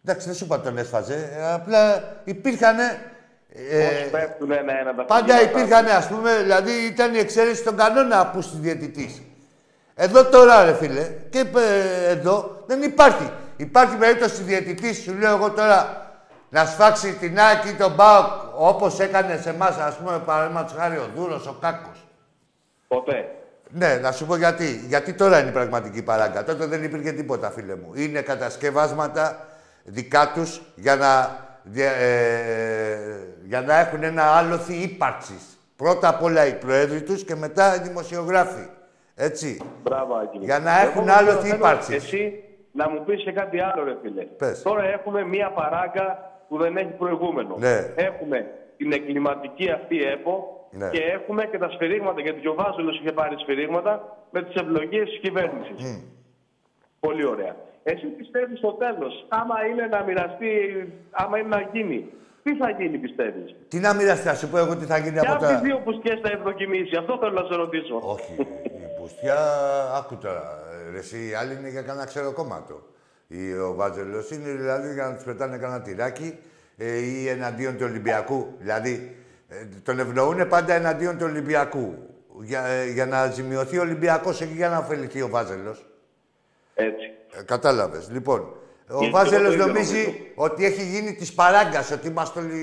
[0.05, 1.29] Εντάξει, δεν σου είπα τον έσφαζε.
[1.37, 2.75] ε, Απλά υπήρχαν.
[2.77, 5.59] Πώς πέφτουν ένα-ένα τα Πάντα στοιχήματα.
[5.59, 9.21] υπήρχαν, ας πούμε, δηλαδή ήταν η εξαίρεση στον κανόνα που στη διαιτητής.
[9.95, 13.31] Εδώ τώρα, ρε φίλε, και ε, εδώ δεν υπάρχει.
[13.57, 16.01] Υπάρχει περίπτωση διαιτητής, σου λέω εγώ τώρα,
[16.49, 18.25] να σφάξει την άκη ή τον Μπάουκ
[18.57, 22.07] όπως έκανε σε εμάς, ας πούμε, παραδείγματος χάρη ο Δούρος, ο Κάκος.
[22.87, 23.25] Ποτέ.
[23.69, 24.83] Ναι, να σου πω γιατί.
[24.87, 26.43] Γιατί τώρα είναι η πραγματική παράγκα.
[26.43, 27.91] Τότε δεν υπήρχε τίποτα, φίλε μου.
[27.93, 29.47] Είναι κατασκευάσματα
[29.83, 32.97] δικά τους για να, δια- ε,
[33.43, 35.57] για να έχουν ένα άλοθη ύπαρξης.
[35.75, 38.67] Πρώτα απ' όλα οι πρόεδροι τους και μετά οι δημοσιογράφοι.
[39.15, 39.61] Έτσι.
[39.83, 40.37] Μπράβο, Άκη.
[40.41, 41.95] Για να έχουν Εγώ άλλο θέλω τι ύπαρξης.
[41.95, 44.21] Εσύ να μου πεις και κάτι άλλο, ρε φίλε.
[44.23, 44.61] Πες.
[44.61, 47.55] Τώρα έχουμε μία παράγκα που δεν έχει προηγούμενο.
[47.59, 47.77] Ναι.
[47.95, 50.89] Έχουμε την εγκληματική αυτή ΕΠΟ Ναι.
[50.89, 55.19] και έχουμε και τα σφυρίγματα, γιατί ο Βάζελος είχε πάρει σφυρίγματα με τις ευλογίες της
[55.19, 56.03] κυβέρνησης.
[56.99, 57.55] Πολύ ωραία.
[57.83, 60.49] Εσύ πιστεύεις στο τέλος, άμα είναι να μοιραστεί,
[61.11, 62.09] άμα είναι να γίνει,
[62.43, 65.19] τι θα γίνει πιστεύεις; Τι να μοιραστεί, θα σου πω εγώ τι θα γίνει Και
[65.19, 65.59] από από τις τώρα.
[65.61, 66.95] δύο πουσκές θα ευδοκιμήσει.
[66.97, 67.99] Αυτό θέλω να σε ρωτήσω.
[68.03, 68.35] Όχι.
[69.03, 69.37] Η Πουστιά,
[69.97, 70.63] άκου τώρα.
[70.91, 72.81] Ρε, εσύ, οι άλλοι είναι για κανένα ξεροκόμματο.
[73.27, 76.37] Η- Ο Βάζελος είναι δηλαδή για να τους πετάνε κανένα τυράκι
[76.77, 78.47] ε, ή εναντίον του Ολυμπιακού.
[78.59, 79.15] Δηλαδή
[79.49, 81.93] ε, τον ευνοούν πάντα εναντίον του Ολυμπιακού.
[82.41, 85.85] Για, ε, για να ζημιωθεί ο Ολυμπιακός εκεί για να ωφεληθεί ο Βάζελος.
[86.75, 87.05] Έτσι.
[87.39, 88.09] Ε, Κατάλαβες.
[88.11, 88.39] Λοιπόν,
[88.89, 90.17] ο Γιατί Βάζελος εγώ το ίδιο νομίζει νομίζω.
[90.35, 92.57] ότι έχει γίνει της παράγκας, ότι είμαστε όλοι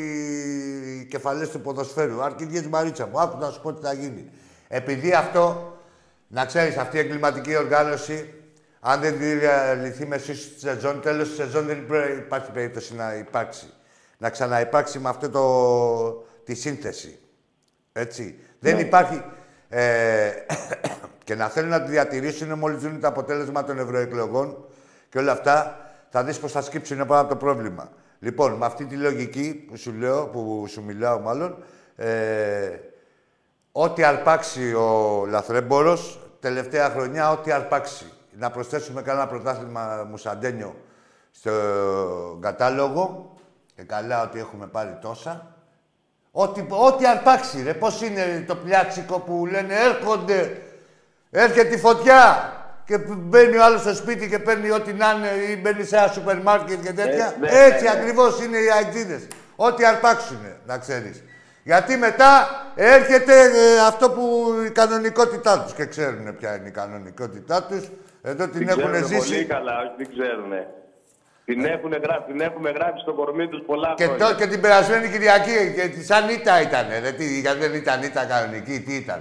[1.01, 2.23] οι κεφαλές του ποδοσφαίρου.
[2.23, 4.31] Αρκετή Μαρίτσα μου, άκου να σου πω τι θα γίνει.
[4.69, 5.75] Επειδή αυτό,
[6.33, 8.35] να ξέρεις, αυτή η εγκληματική οργάνωση,
[8.81, 9.15] αν δεν
[9.83, 13.67] λυθεί μεσού στη σεζόν, τέλος της σεζόν δεν πρέ- υπάρχει περίπτωση να υπάρξει.
[14.19, 17.19] Να ξαναυπάρξει με αυτό το, τη σύνθεση.
[17.93, 18.39] Έτσι.
[18.59, 19.25] Δεν υπάρχει.
[19.69, 20.31] Ε,
[21.25, 24.65] και να θέλουν να τη διατηρήσουν μόλις δουν το αποτέλεσμα των ευρωεκλογών
[25.09, 27.93] και όλα αυτά, θα δεις πώς θα σκύψουν πάνω από το πρόβλημα.
[28.19, 31.65] Λοιπόν, με αυτή τη λογική που σου λέω, που σου μιλάω μάλλον,
[31.97, 32.79] ε,
[33.73, 38.13] ό,τι αρπάξει ο λαθρέμπορος, τελευταία χρονιά, ό,τι αρπάξει.
[38.39, 40.75] Να προσθέσουμε κανένα πρωτάθλημα μουσαντένιο
[41.31, 41.51] στο
[42.41, 43.35] κατάλογο.
[43.77, 45.55] Και καλά ότι έχουμε πάρει τόσα.
[46.31, 47.75] Ό,τι, ό,τι αρπάξει, ρε.
[47.75, 50.63] Πώς είναι το πλιάτσικο που λένε έρχονται,
[51.31, 52.53] έρχεται η φωτιά
[52.85, 55.97] και π- μπαίνει ο άλλος στο σπίτι και παίρνει ό,τι να είναι ή μπαίνει σε
[55.97, 57.27] ένα σούπερ μάρκετ και τέτοια.
[57.27, 57.99] Ε, ναι, Έτσι ναι, ναι.
[57.99, 59.27] ακριβώς είναι οι αεξίδες.
[59.57, 61.23] Ό,τι αρπάξουνε, να ξέρεις.
[61.63, 62.31] Γιατί μετά
[62.75, 64.23] έρχεται ε, αυτό που
[64.67, 67.89] η κανονικότητά τους και ξέρουν ποια είναι η κανονικότητά τους.
[68.23, 69.45] Εδώ την, Την έχουν ξέρουνε πολύ ζήσει.
[69.45, 70.53] καλά, όχι δεν ξέρουν.
[71.45, 74.27] Την, έχουν γράψει, την έχουμε γράψει στο κορμί τους πολλά Και, χρόνια.
[74.27, 76.87] το, και την περασμένη Κυριακή, και τη- σαν ήττα ήταν.
[77.03, 79.21] Ρε, τι, γιατί δεν ήταν ήττα κανονική, τι ήταν;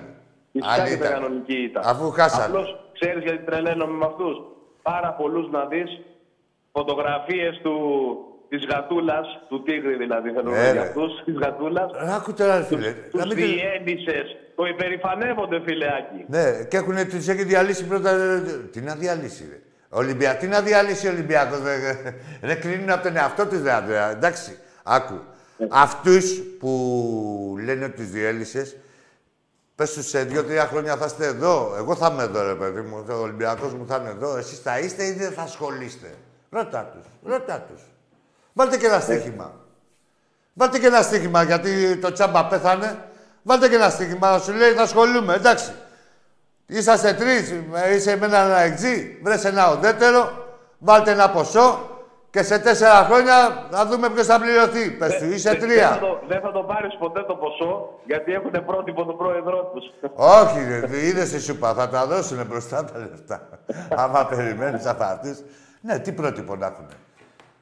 [0.52, 1.08] Φυσικά Αν και ήταν.
[1.08, 1.84] ήταν κανονική ήταν.
[1.86, 2.46] Αφού χάσανε.
[2.46, 4.36] Απλώς ξέρεις γιατί τρελαίνομαι με αυτούς.
[4.82, 5.90] Πάρα πολλούς να δεις
[6.72, 7.76] φωτογραφίες του,
[8.50, 10.72] της γατούλας, του τίγρη δηλαδή θέλω να Ναι, πω ρε.
[10.72, 11.92] για αυτούς, της γατούλας.
[12.04, 12.92] Ρε, Άκου τώρα, ρε, φίλε.
[12.92, 14.36] Τους να μην τη- διένυσες.
[14.56, 16.26] Το υπερηφανεύονται φιλεάκι.
[16.28, 18.12] Ναι, και έχουν τους έχει διαλύσει πρώτα.
[18.18, 18.40] ρε,
[18.72, 19.60] Τι να διαλύσει, ρε.
[19.90, 20.36] Ολυμπια...
[20.36, 22.14] Τι να διαλύσει ο Ολυμπιακός, ρε,
[22.48, 24.10] ρε, κρίνουν από τον εαυτό τους, ρε, Ανδρέα.
[24.12, 25.20] Εντάξει, άκου.
[25.70, 28.78] Αυτούς που λένε ότι τους διέλυσες,
[29.76, 31.74] πες τους σε δύο-τρία χρόνια θα είστε εδώ.
[31.78, 33.06] Εγώ θα είμαι εδώ, ρε παιδί μου.
[33.10, 34.38] Ο Ολυμπιακός μου θα είναι εδώ.
[34.38, 36.08] Εσείς θα είστε ή δεν θα ασχολείστε.
[36.50, 37.32] Ρώτα τους.
[37.32, 37.82] Ρώτα τους.
[38.54, 39.54] Βάλτε και ένα στοίχημα.
[40.54, 42.98] Βάλτε και ένα στοίχημα γιατί το τσάμπα πέθανε.
[43.44, 45.34] Βάλτε και ένα στοίχημα να σου λέει θα ασχολούμαι.
[45.34, 45.72] Εντάξει.
[46.66, 47.54] Είσαστε τρεις,
[47.96, 50.32] είσαι με έναν εξή, βρες ένα οντέτερο,
[50.78, 51.90] βάλτε ένα ποσό
[52.30, 54.92] και σε τέσσερα χρόνια θα δούμε ποιος θα πληρωθεί.
[54.92, 55.98] Πες του, είσαι Δεν- Δεν θα, τρία.
[56.00, 59.86] το, δεν θα το πάρεις ποτέ το ποσό, γιατί έχουν πρότυπο τον πρόεδρό τους.
[60.16, 60.60] Όχι,
[61.08, 63.50] είδες εσύ σου είπα, θα τα δώσουν μπροστά τα λεφτά.
[64.04, 65.30] Άμα περιμένεις από αυτού.
[65.82, 66.86] Ναι, τι πρότυπο να έχουν.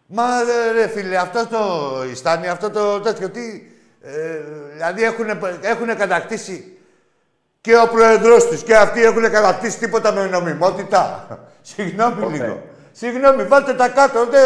[0.08, 1.60] Μα ρε, ρε φίλε, αυτό το
[2.12, 3.72] Ιστάνι, αυτό το τέτοιο, τι.
[4.02, 4.40] Ε,
[4.74, 5.26] δηλαδή έχουν,
[5.62, 6.78] έχουνε κατακτήσει
[7.62, 11.28] και ο πρόεδρος τους και αυτοί έχουν κατακτήσει τίποτα με νομιμότητα.
[11.62, 12.62] Συγγνώμη λίγο.
[12.92, 14.26] Συγγνώμη, βάλτε τα κάτω.
[14.26, 14.40] Δε,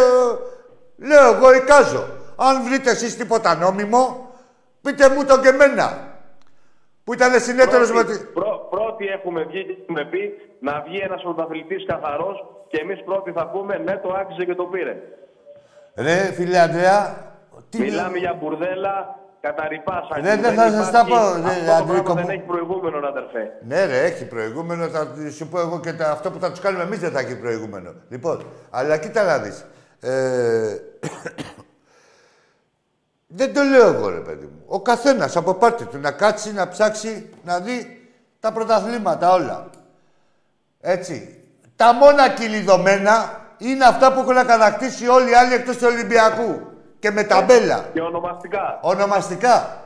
[1.07, 2.07] λέω εγώ εικάζω.
[2.36, 4.32] Αν βρείτε εσείς τίποτα νόμιμο,
[4.82, 6.09] πείτε μου το και εμένα.
[7.03, 8.18] Που ήταν συνέτερος με τη...
[8.20, 13.32] Πρω- πρώτοι έχουμε βγει και έχουμε πει να βγει ένας πρωταθλητής καθαρός και εμείς πρώτοι
[13.32, 14.95] θα πούμε ναι το άξιζε και το πήρε.
[15.95, 17.29] Ρε, φίλε Ανδρέα,
[17.69, 17.79] τι...
[17.79, 20.19] Μιλάμε για μπουρδέλα, καταρρυπάσα.
[20.21, 22.27] Ναι, δεν θα σας τα πω, ρε, Αυτό το Αντρίκο πράγμα μου.
[22.27, 23.51] δεν έχει προηγούμενο, αδερφέ.
[23.67, 24.87] Ναι, ρε, έχει προηγούμενο.
[24.87, 27.35] Θα σου πω εγώ και τα, αυτό που θα τους κάνουμε εμείς δεν θα έχει
[27.39, 27.93] προηγούμενο.
[28.09, 29.65] Λοιπόν, αλλά κοίτα να δεις.
[29.99, 30.75] Ε,
[33.39, 34.63] δεν το λέω εγώ, ρε παιδί μου.
[34.67, 38.07] Ο καθένας από πάρτι του να κάτσει, να ψάξει, να δει
[38.39, 39.69] τα πρωταθλήματα όλα.
[40.81, 41.35] Έτσι.
[41.75, 46.62] Τα μόνα κυλιδωμένα είναι αυτά που έχουν κατακτήσει όλοι οι άλλοι εκτός του Ολυμπιακού.
[46.99, 47.89] Και με ταμπέλα.
[47.93, 48.80] Και ονομαστικά.
[48.82, 49.82] Ονομαστικά.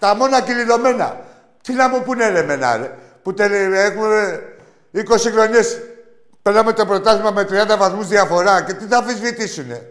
[0.00, 1.16] Τα μόνα κυλιδωμένα.
[1.62, 2.90] Τι να μου πούνε ρε εμένα, ρε.
[3.22, 4.42] Που τελε, έχουμε
[4.94, 5.02] 20
[5.32, 5.80] χρονιές
[6.46, 9.82] περνάμε το πρωτάθλημα με 30 βαθμούς διαφορά και τι θα αμφισβητήσουνε.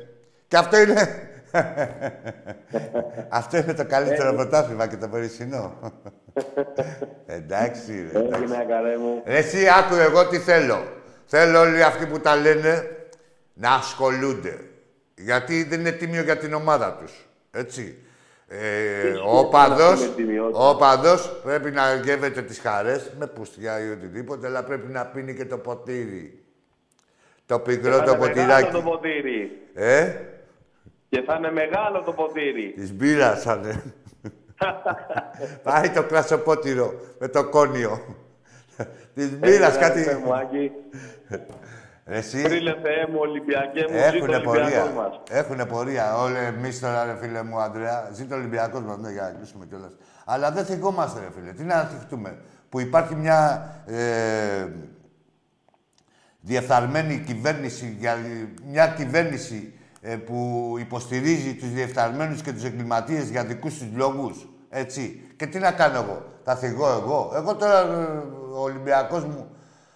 [0.48, 1.30] Και αυτό είναι...
[3.40, 5.74] αυτό είναι το καλύτερο πρωτάθλημα και το περισσινό.
[7.26, 8.20] Εντάξει, ρε.
[8.20, 8.42] εντάξει.
[8.42, 9.22] Έγινε καρέ μου.
[9.26, 10.84] Ρε, Εσύ άκου εγώ τι θέλω.
[11.26, 12.88] Θέλω όλοι αυτοί που τα λένε
[13.58, 14.60] να ασχολούνται.
[15.16, 17.28] Γιατί δεν είναι τίμιο για την ομάδα τους.
[17.52, 17.98] Έτσι.
[18.48, 20.70] Ε, Ισχύει, ο παδός, είναι τιμιότητα.
[20.70, 25.36] ο παδός πρέπει να γεύεται τις χαρές με πουστιά ή οτιδήποτε, αλλά πρέπει να πίνει
[25.36, 26.40] και το ποτήρι.
[27.46, 28.72] Το πικρό Θα το είναι μεγάλο ποτηράκι.
[28.72, 29.62] το ποτήρι.
[29.74, 30.12] Ε,
[31.10, 32.74] Και θα είναι μεγάλο το ποτήρι.
[32.76, 33.84] της μπύρας θα είναι.
[35.64, 38.16] Πάει το κρασοπότηρο με το κόνιο.
[39.16, 40.22] της μπύρας Έγινε, κάτι...
[42.06, 42.14] αδερφέ μου, Άκη.
[42.14, 44.64] Ρε, Εσύ, Φίλε Θεέ μου, Ολυμπιακέ μου, ζήτω ο Έχουνε πορεία.
[44.64, 45.22] Ολυμπιακός μας.
[45.30, 46.18] Έχουνε πορεία.
[46.18, 49.66] Όλοι εμείς τώρα, ρε φίλε μου, Αντρέα, ζήτω ο Ολυμπιακός μας, ναι, για να κλείσουμε
[49.66, 49.92] κιόλας.
[50.26, 51.52] Αλλά δεν θυγόμαστε, ρε φίλε.
[51.52, 52.38] Τι να θυχτούμε.
[52.70, 54.68] Που υπάρχει μια ε,
[56.40, 58.18] διεφθαρμένη κυβέρνηση, για,
[58.66, 64.48] μια κυβέρνηση ε, που υποστηρίζει τους διεφθαρμένους και τους εγκληματίες για δικούς τους λόγους.
[64.70, 65.34] Έτσι.
[65.36, 66.26] Και τι να κάνω εγώ.
[66.44, 67.32] Θα θυγώ εγώ.
[67.36, 67.86] Εγώ τώρα, ε,
[68.54, 69.56] ο Ολυμπιακός μου,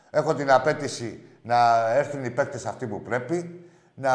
[0.10, 4.14] έχω την απέτηση να έρθουν οι παίκτες αυτοί που πρέπει, να,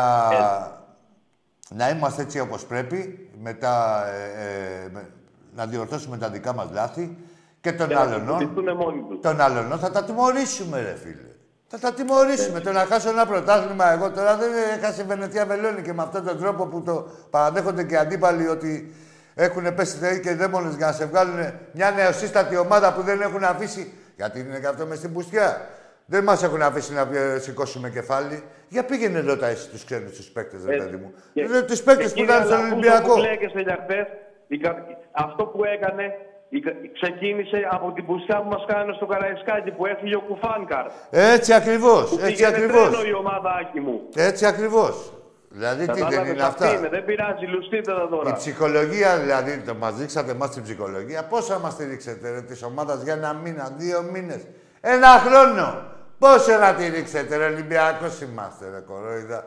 [1.71, 4.45] να είμαστε έτσι όπως πρέπει, μετά, ε,
[4.85, 5.09] ε, με-
[5.55, 7.17] να διορθώσουμε τα δικά μας λάθη
[7.61, 8.21] και τον Και να άλλον.
[8.39, 9.21] συμποτιστούν μόνοι τους.
[9.23, 11.29] Τον άλλον θα τα τιμωρήσουμε, ρε φίλε.
[11.69, 12.61] Θα τα τιμωρήσουμε.
[12.61, 16.25] Το να χάσω ένα πρωτάθλημα, εγώ τώρα δεν έχασε η Βενετία Βελόνη και με αυτόν
[16.25, 18.95] τον τρόπο που το παραδέχονται και οι αντίπαλοι ότι
[19.35, 23.45] έχουν πέσει θεοί και δαίμονες για να σε βγάλουν μια νεοσύστατη ομάδα που δεν έχουν
[23.45, 23.93] αφήσει.
[24.17, 25.61] Γιατί είναι και αυτό μες στην πουστιά.
[26.07, 28.43] Δεν μας έχουν αφήσει να ε, σηκώσουμε κεφάλι.
[28.69, 31.13] Για πήγαινε ρώτα εσύ τους ξένους τους παίκτες, ρε Ε, παιδί μου.
[31.35, 33.09] και- τους παίκτες και που κύριε ήταν στον Λαγούζο Ολυμπιακό.
[33.15, 34.07] Που μπλέκεστε για χθες,
[34.47, 34.77] η κα-
[35.13, 36.05] αυτό που έκανε
[36.49, 40.87] η κα- ξεκίνησε από την πουστιά που μας κάνανε στο Καραϊσκάκι που έφυγε ο Κουφάνκαρ.
[41.11, 42.09] Έτσι ακριβώς.
[42.11, 42.89] Που Έτσι πήγαινε ακριβώς.
[42.91, 44.01] τρένο η ομάδα άκη μου.
[44.15, 45.13] Έτσι ακριβώς.
[45.49, 48.33] Δηλαδή τι δεν Κατάλαβες, είναι αυτή αυτά; είναι, δεν πειράζει, λουστείτε τα Η τώρα.
[48.33, 51.25] ψυχολογία, δηλαδή, το μας δείξατε εμάς την ψυχολογία.
[51.25, 54.47] Πόσα μας στηρίξετε, ρε, της ομάδας για ένα μήνα, δύο μήνες,
[54.81, 55.93] ένα χρόνο.
[56.19, 59.45] Πόσο να τη ρίξετε, ρε, Ολυμπιακός είμαστε, ρε, κορόιδα.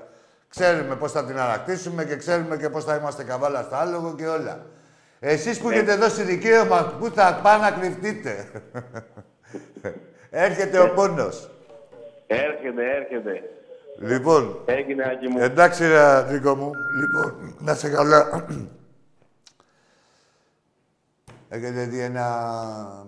[0.50, 4.28] Ξέρουμε πώς θα την ανακτήσουμε και ξέρουμε και πώς θα είμαστε καβάλα στο άλογο και
[4.28, 4.66] όλα.
[5.20, 8.48] Εσείς που έχετε δώσει δικαίωμα, πού θα πάνε να κρυφτείτε.
[10.30, 11.50] Έρχεται ο πόνος.
[12.28, 13.42] Έρχεται, έρχεται.
[14.00, 15.40] Λοιπόν, Έγινε, Άκη μου.
[15.44, 16.72] εντάξει ρε Νίκο μου.
[17.00, 18.46] Λοιπόν, να σε καλά.
[21.50, 22.26] Έχετε δει ένα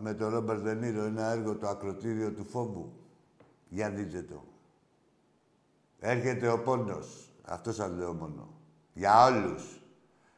[0.01, 2.98] με τον Ρόμπερτ Δενίρο, ένα έργο, το ακροτήριο του φόβου;
[3.69, 4.43] Για δείτε το.
[5.99, 7.33] Έρχεται ο πόνος.
[7.45, 8.53] Αυτό σας λέω μόνο.
[8.93, 9.81] Για όλους.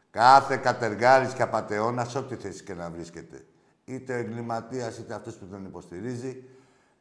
[0.09, 3.45] Κάθε κατεργάρης και απατεώνας, ό,τι θέση και να βρίσκεται.
[3.85, 6.43] Είτε ο εγκληματίας, είτε αυτός που τον υποστηρίζει,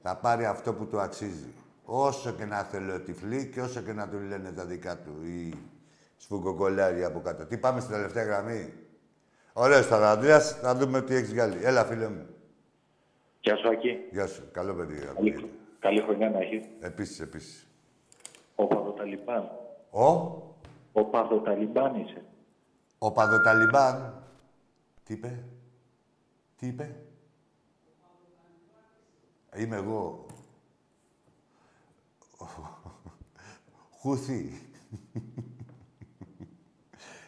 [0.02, 1.52] θα πάρει αυτό που του αξίζει.
[1.84, 5.54] Όσο και να θελοτυφλεί και όσο και να του λένε τα δικά του οι
[6.16, 7.46] σφουγκοκολάροι από κάτω.
[7.46, 8.72] Τι πάμε στην τελευταία γραμμή;
[9.52, 11.64] Ωραίος ήταν ο Ανδρέας, να δούμε τι έχεις βγάλει.
[11.64, 12.26] Έλα, φίλε μου.
[13.40, 13.98] Γεια σου, Ακή.
[14.10, 14.42] Γεια σου.
[14.52, 14.94] Καλό παιδί.
[14.94, 15.48] Καλή, αγαπητέ.
[15.80, 16.64] Καλή χρονιά να έχεις.
[16.80, 17.66] Επίσης, επίσης.
[18.54, 19.50] Ο Παδοταλιμπάν.
[19.90, 20.02] Ο,
[20.92, 22.24] Ο Παδοταλιμπάν είσαι.
[22.98, 24.22] ο Παδοταλιμπάν.
[25.04, 25.44] Τι είπε;
[26.56, 26.96] Τι είπε;
[29.56, 30.26] Είμαι εγώ.
[34.00, 34.60] Χούθη.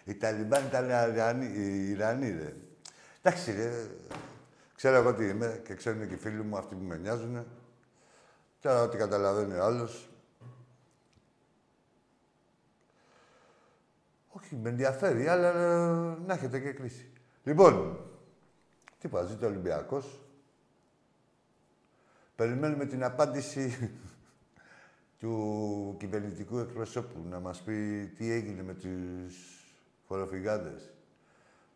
[0.04, 0.84] Οι Ταλιμπάν ήταν
[1.14, 2.56] Ιρανοί, οι Ιρανοί, ρε.
[3.22, 3.70] Εντάξει, ρε.
[4.74, 7.46] Ξέρω εγώ τι είμαι και ξέρουν και οι φίλοι μου αυτοί που με νοιάζουν.
[8.62, 10.08] Τώρα ό,τι καταλαβαίνει ο άλλος.
[14.28, 17.12] Όχι, με ενδιαφέρει, αλλά ε, να έχετε και κρίση.
[17.42, 17.98] Λοιπόν,
[18.98, 20.20] τι πας, ζείτε Ολυμπιακός.
[22.36, 23.90] Περιμένουμε την απάντηση
[25.20, 29.64] του κυβερνητικού εκπροσώπου να μας πει τι έγινε με τους
[30.06, 30.90] φοροφυγάδες.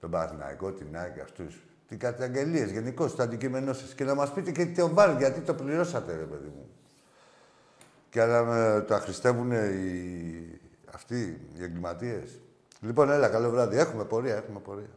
[0.01, 1.63] Τον Παναθηναϊκό, την ΑΕΚ, αυτούς.
[1.89, 3.95] Τι καταγγελίες γενικώ, το αντικείμενό σας.
[3.95, 6.69] Και να μας πείτε και το βάρ, γιατί το πληρώσατε, ρε παιδί μου.
[8.11, 10.61] Και να με το αχρηστεύουν οι...
[10.95, 12.41] αυτοί οι εγκληματίες.
[12.81, 13.77] Λοιπόν, έλα, καλό βράδυ.
[13.77, 14.89] Έχουμε πορεία, έχουμε πορεία.